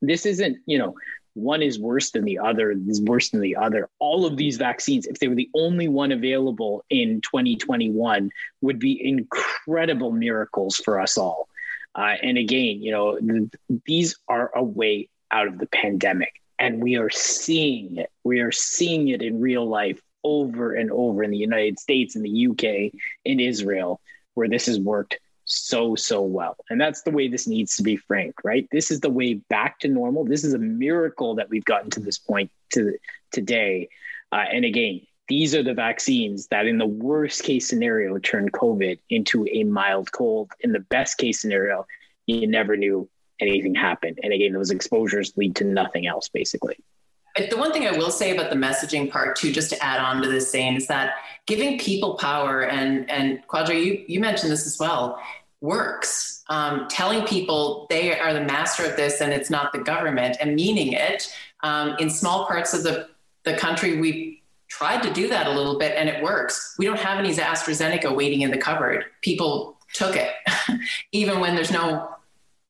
[0.00, 0.94] this isn't, you know,
[1.34, 3.88] one is worse than the other is worse than the other.
[4.00, 8.30] All of these vaccines if they were the only one available in 2021
[8.60, 11.48] would be incredible miracles for us all.
[11.94, 13.50] Uh, and again you know th-
[13.86, 18.10] these are a way out of the pandemic and we are seeing it.
[18.24, 22.22] We are seeing it in real life over and over in the united states in
[22.22, 22.92] the uk
[23.24, 24.00] in israel
[24.34, 25.18] where this has worked
[25.48, 26.56] so so well.
[26.70, 28.68] And that's the way this needs to be framed right?
[28.70, 30.24] This is the way back to normal.
[30.24, 32.96] This is a miracle that we've gotten to this point to
[33.32, 33.88] today.
[34.30, 38.98] Uh, and again these are the vaccines that in the worst case scenario turn covid
[39.10, 40.52] into a mild cold.
[40.60, 41.86] In the best case scenario
[42.26, 43.08] you never knew
[43.40, 44.18] anything happened.
[44.22, 46.76] And again those exposures lead to nothing else basically.
[47.36, 50.20] The one thing I will say about the messaging part too, just to add on
[50.22, 51.14] to this saying, is that
[51.46, 55.20] giving people power and and Kwadwo, you you mentioned this as well
[55.60, 56.44] works.
[56.48, 60.54] Um, telling people they are the master of this and it's not the government and
[60.54, 61.30] meaning it.
[61.62, 63.08] Um, in small parts of the,
[63.44, 66.74] the country, we tried to do that a little bit and it works.
[66.78, 69.04] We don't have any AstraZeneca waiting in the cupboard.
[69.22, 70.32] People took it,
[71.12, 72.16] even when there's no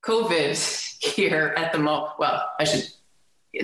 [0.03, 2.13] COVID here at the moment.
[2.17, 2.87] Well, I should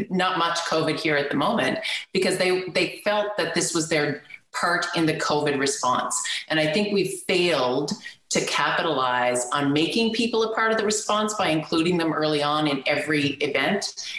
[0.09, 1.79] not much COVID here at the moment
[2.11, 4.23] because they they felt that this was their
[4.59, 6.21] part in the COVID response.
[6.47, 7.91] And I think we've failed
[8.29, 12.67] to capitalize on making people a part of the response by including them early on
[12.67, 14.17] in every event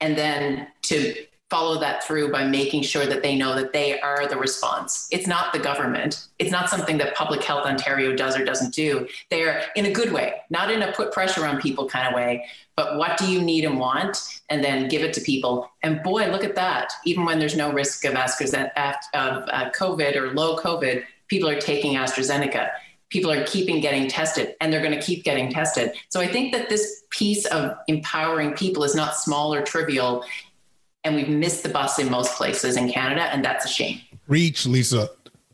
[0.00, 1.14] and then to
[1.54, 5.06] follow that through by making sure that they know that they are the response.
[5.12, 6.26] It's not the government.
[6.40, 9.06] It's not something that Public Health Ontario does or doesn't do.
[9.30, 12.44] They're in a good way, not in a put pressure on people kind of way,
[12.74, 14.40] but what do you need and want?
[14.50, 15.70] And then give it to people.
[15.84, 16.92] And boy, look at that.
[17.04, 21.60] Even when there's no risk of, AstraZeneca, of uh, COVID or low COVID, people are
[21.60, 22.70] taking AstraZeneca
[23.10, 25.92] people are keeping getting tested and they're going to keep getting tested.
[26.08, 30.24] So I think that this piece of empowering people is not small or trivial.
[31.04, 34.00] And we've missed the bus in most places in Canada, and that's a shame.
[34.26, 35.10] Preach, Lisa.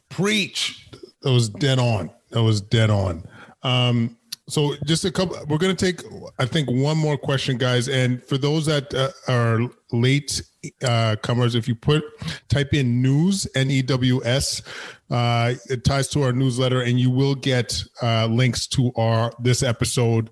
[0.08, 0.88] Preach.
[1.22, 2.10] That was dead on.
[2.30, 3.24] That was dead on.
[3.62, 4.16] Um,
[4.50, 6.04] so just a couple we're going to take
[6.38, 9.60] i think one more question guys and for those that uh, are
[9.92, 10.42] late
[10.82, 12.02] uh, comers if you put
[12.48, 14.62] type in news n-e-w-s
[15.10, 19.62] uh, it ties to our newsletter and you will get uh, links to our this
[19.62, 20.30] episode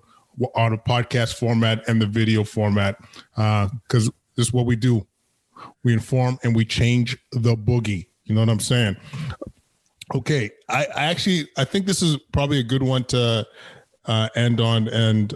[0.55, 2.97] on a podcast format and the video format
[3.35, 5.05] because uh, this is what we do
[5.83, 8.95] we inform and we change the boogie you know what i'm saying
[10.15, 13.45] okay I, I actually i think this is probably a good one to
[14.09, 14.89] uh, end on.
[14.89, 15.33] And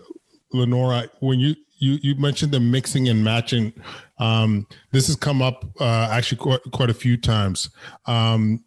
[0.54, 3.72] Lynora, when you you you mentioned the mixing and matching,
[4.20, 7.70] um, this has come up uh, actually quite, quite a few times.
[8.06, 8.64] Um,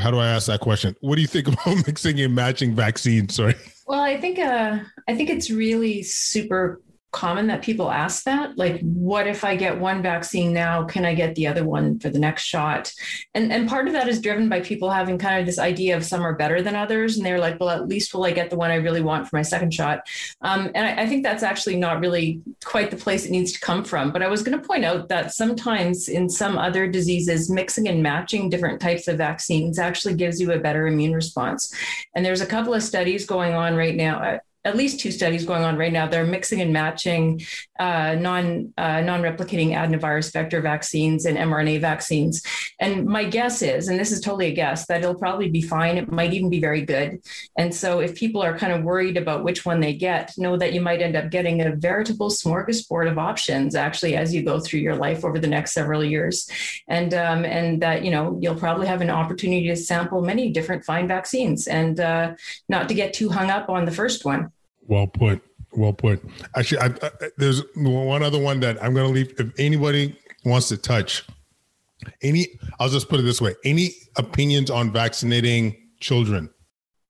[0.00, 0.96] how do I ask that question?
[1.00, 3.34] What do you think about mixing and matching vaccines?
[3.34, 3.54] Sorry.
[3.86, 4.78] Well, I think uh,
[5.08, 6.80] I think it's really super
[7.14, 10.84] common that people ask that like what if i get one vaccine now?
[10.84, 12.92] Can i get the other one for the next shot?
[13.34, 16.04] And and part of that is driven by people having kind of this idea of
[16.04, 18.56] some are better than others and they're like well at least will i get the
[18.56, 20.00] one i really want for my second shot.
[20.42, 23.60] Um, and I, I think that's actually not really quite the place it needs to
[23.60, 24.10] come from.
[24.10, 28.02] But i was going to point out that sometimes in some other diseases mixing and
[28.02, 31.72] matching different types of vaccines actually gives you a better immune response.
[32.16, 35.62] And there's a couple of studies going on right now at least two studies going
[35.62, 36.06] on right now.
[36.06, 37.42] They're mixing and matching
[37.78, 42.42] uh, non uh, non-replicating adenovirus vector vaccines and mRNA vaccines.
[42.78, 45.96] And my guess is, and this is totally a guess, that it'll probably be fine.
[45.96, 47.20] It might even be very good.
[47.58, 50.72] And so, if people are kind of worried about which one they get, know that
[50.72, 54.80] you might end up getting a veritable smorgasbord of options actually as you go through
[54.80, 56.48] your life over the next several years,
[56.88, 60.84] and um, and that you know you'll probably have an opportunity to sample many different
[60.84, 62.34] fine vaccines, and uh,
[62.68, 64.52] not to get too hung up on the first one.
[64.86, 65.42] Well put.
[65.76, 66.22] Well put.
[66.56, 69.34] Actually, I, I, there's one other one that I'm going to leave.
[69.38, 71.24] If anybody wants to touch,
[72.22, 76.50] any, I'll just put it this way: any opinions on vaccinating children?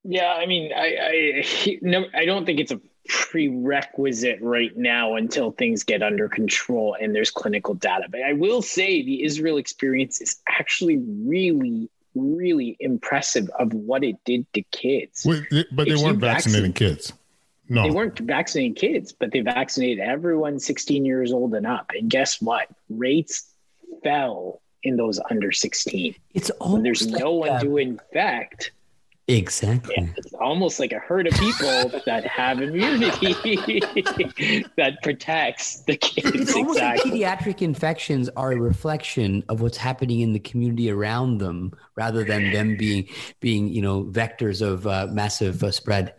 [0.05, 5.51] Yeah, I mean, I, I, no, I don't think it's a prerequisite right now until
[5.53, 8.05] things get under control and there's clinical data.
[8.11, 14.17] But I will say the Israel experience is actually really really impressive of what it
[14.25, 15.25] did to kids.
[15.27, 17.13] Wait, but they weren't vaccinating kids.
[17.69, 17.83] No.
[17.83, 21.91] They weren't vaccinating kids, but they vaccinated everyone 16 years old and up.
[21.97, 22.69] And guess what?
[22.91, 23.51] Rates
[24.03, 26.15] fell in those under 16.
[26.35, 28.73] It's almost there's like no one to infect.
[29.27, 29.95] Exactly.
[29.97, 33.33] Yeah, it's almost like a herd of people that have immunity
[34.77, 36.35] that protects the kids.
[36.35, 37.11] It's almost exactly.
[37.11, 42.23] like pediatric infections are a reflection of what's happening in the community around them, rather
[42.23, 43.09] than them being
[43.41, 46.13] being you know vectors of uh, massive uh, spread.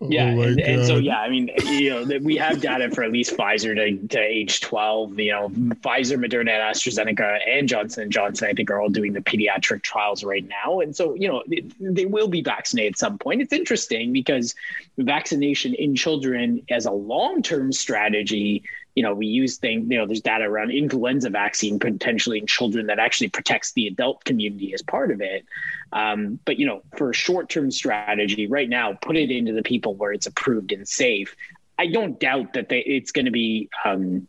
[0.00, 3.12] Yeah, oh and, and, so yeah, I mean, you know, we have data for at
[3.12, 5.18] least Pfizer to, to age twelve.
[5.18, 9.12] You know, Pfizer, Moderna, and AstraZeneca, and Johnson and Johnson, I think, are all doing
[9.12, 10.80] the pediatric trials right now.
[10.80, 13.40] And so, you know, they, they will be vaccinated at some point.
[13.40, 14.54] It's interesting because
[14.98, 18.64] vaccination in children as a long term strategy
[18.94, 22.86] you know, we use things, you know, there's data around influenza vaccine potentially in children
[22.86, 25.44] that actually protects the adult community as part of it.
[25.92, 29.62] Um, but, you know, for a short term strategy right now, put it into the
[29.62, 31.34] people where it's approved and safe.
[31.76, 34.28] I don't doubt that they, it's going to be, um,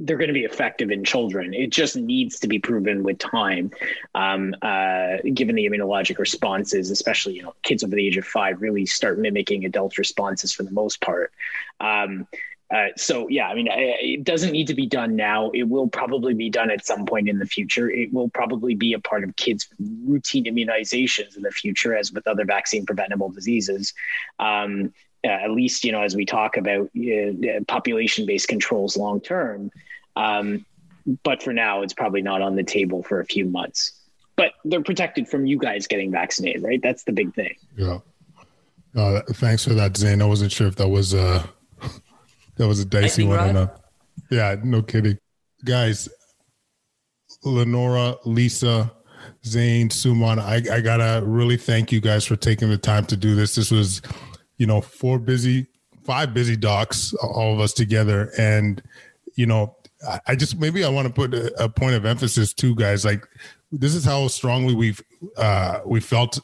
[0.00, 1.52] they're going to be effective in children.
[1.52, 3.70] It just needs to be proven with time,
[4.14, 8.62] um, uh, given the immunologic responses, especially you know kids over the age of five
[8.62, 11.32] really start mimicking adult responses for the most part.
[11.80, 12.26] Um,
[12.70, 15.50] uh, so yeah, I mean, it doesn't need to be done now.
[15.52, 17.90] It will probably be done at some point in the future.
[17.90, 19.66] It will probably be a part of kids'
[20.04, 23.92] routine immunizations in the future, as with other vaccine preventable diseases.
[24.38, 24.92] Um,
[25.24, 29.70] uh, at least, you know, as we talk about uh, population-based controls long term.
[30.16, 30.64] Um,
[31.24, 33.92] but for now, it's probably not on the table for a few months.
[34.36, 36.80] But they're protected from you guys getting vaccinated, right?
[36.80, 37.56] That's the big thing.
[37.76, 37.98] Yeah.
[38.94, 40.22] Uh, thanks for that, Zain.
[40.22, 41.46] I wasn't sure if that was uh
[42.60, 43.48] that was a dicey one.
[43.48, 43.70] Enough.
[44.30, 45.16] Yeah, no kidding.
[45.64, 46.10] Guys,
[47.42, 48.92] Lynora, Lisa,
[49.46, 53.34] Zain, Suman, I, I gotta really thank you guys for taking the time to do
[53.34, 53.54] this.
[53.54, 54.02] This was,
[54.58, 55.68] you know, four busy,
[56.04, 58.30] five busy docs, all of us together.
[58.36, 58.82] And,
[59.36, 59.74] you know,
[60.06, 63.06] I, I just maybe I want to put a, a, point of emphasis too, guys.
[63.06, 63.26] Like
[63.72, 65.02] this is how strongly we've
[65.38, 66.38] uh we felt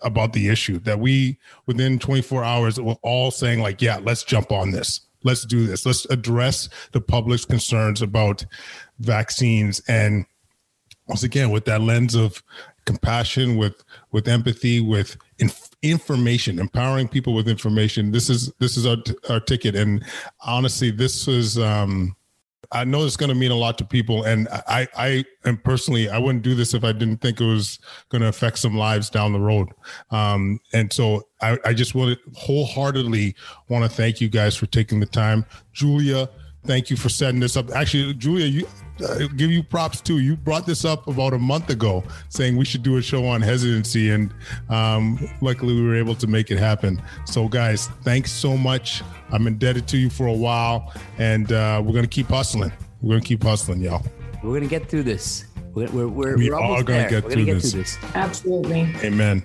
[0.00, 4.50] about the issue that we within 24 hours were all saying like, yeah, let's jump
[4.50, 5.86] on this let's do this.
[5.86, 8.44] Let's address the public's concerns about
[9.00, 9.80] vaccines.
[9.88, 10.26] And
[11.08, 12.42] once again, with that lens of
[12.84, 18.12] compassion, with with empathy, with inf- information, empowering people with information.
[18.12, 18.96] This is this is our,
[19.28, 19.74] our ticket.
[19.74, 20.04] And
[20.40, 22.16] honestly, this was um,
[22.72, 26.08] I know it's going to mean a lot to people, and I, I am personally,
[26.08, 29.10] I wouldn't do this if I didn't think it was going to affect some lives
[29.10, 29.68] down the road.
[30.10, 33.34] Um, and so I, I just want to wholeheartedly
[33.68, 36.28] want to thank you guys for taking the time, Julia.
[36.64, 37.70] Thank you for setting this up.
[37.72, 38.66] Actually, Julia, you
[39.04, 40.18] uh, give you props too.
[40.18, 43.40] You brought this up about a month ago, saying we should do a show on
[43.40, 44.32] hesitancy, and
[44.68, 47.00] um, luckily we were able to make it happen.
[47.26, 49.02] So, guys, thanks so much.
[49.30, 52.72] I'm indebted to you for a while, and uh, we're gonna keep hustling.
[53.00, 54.04] We're gonna keep hustling, y'all.
[54.42, 55.46] We're gonna get through this.
[55.74, 57.10] We're we're we're, we we're almost gonna there.
[57.10, 57.72] Get, we're through, gonna get this.
[57.72, 57.98] through this.
[58.14, 58.80] Absolutely.
[59.02, 59.44] Amen.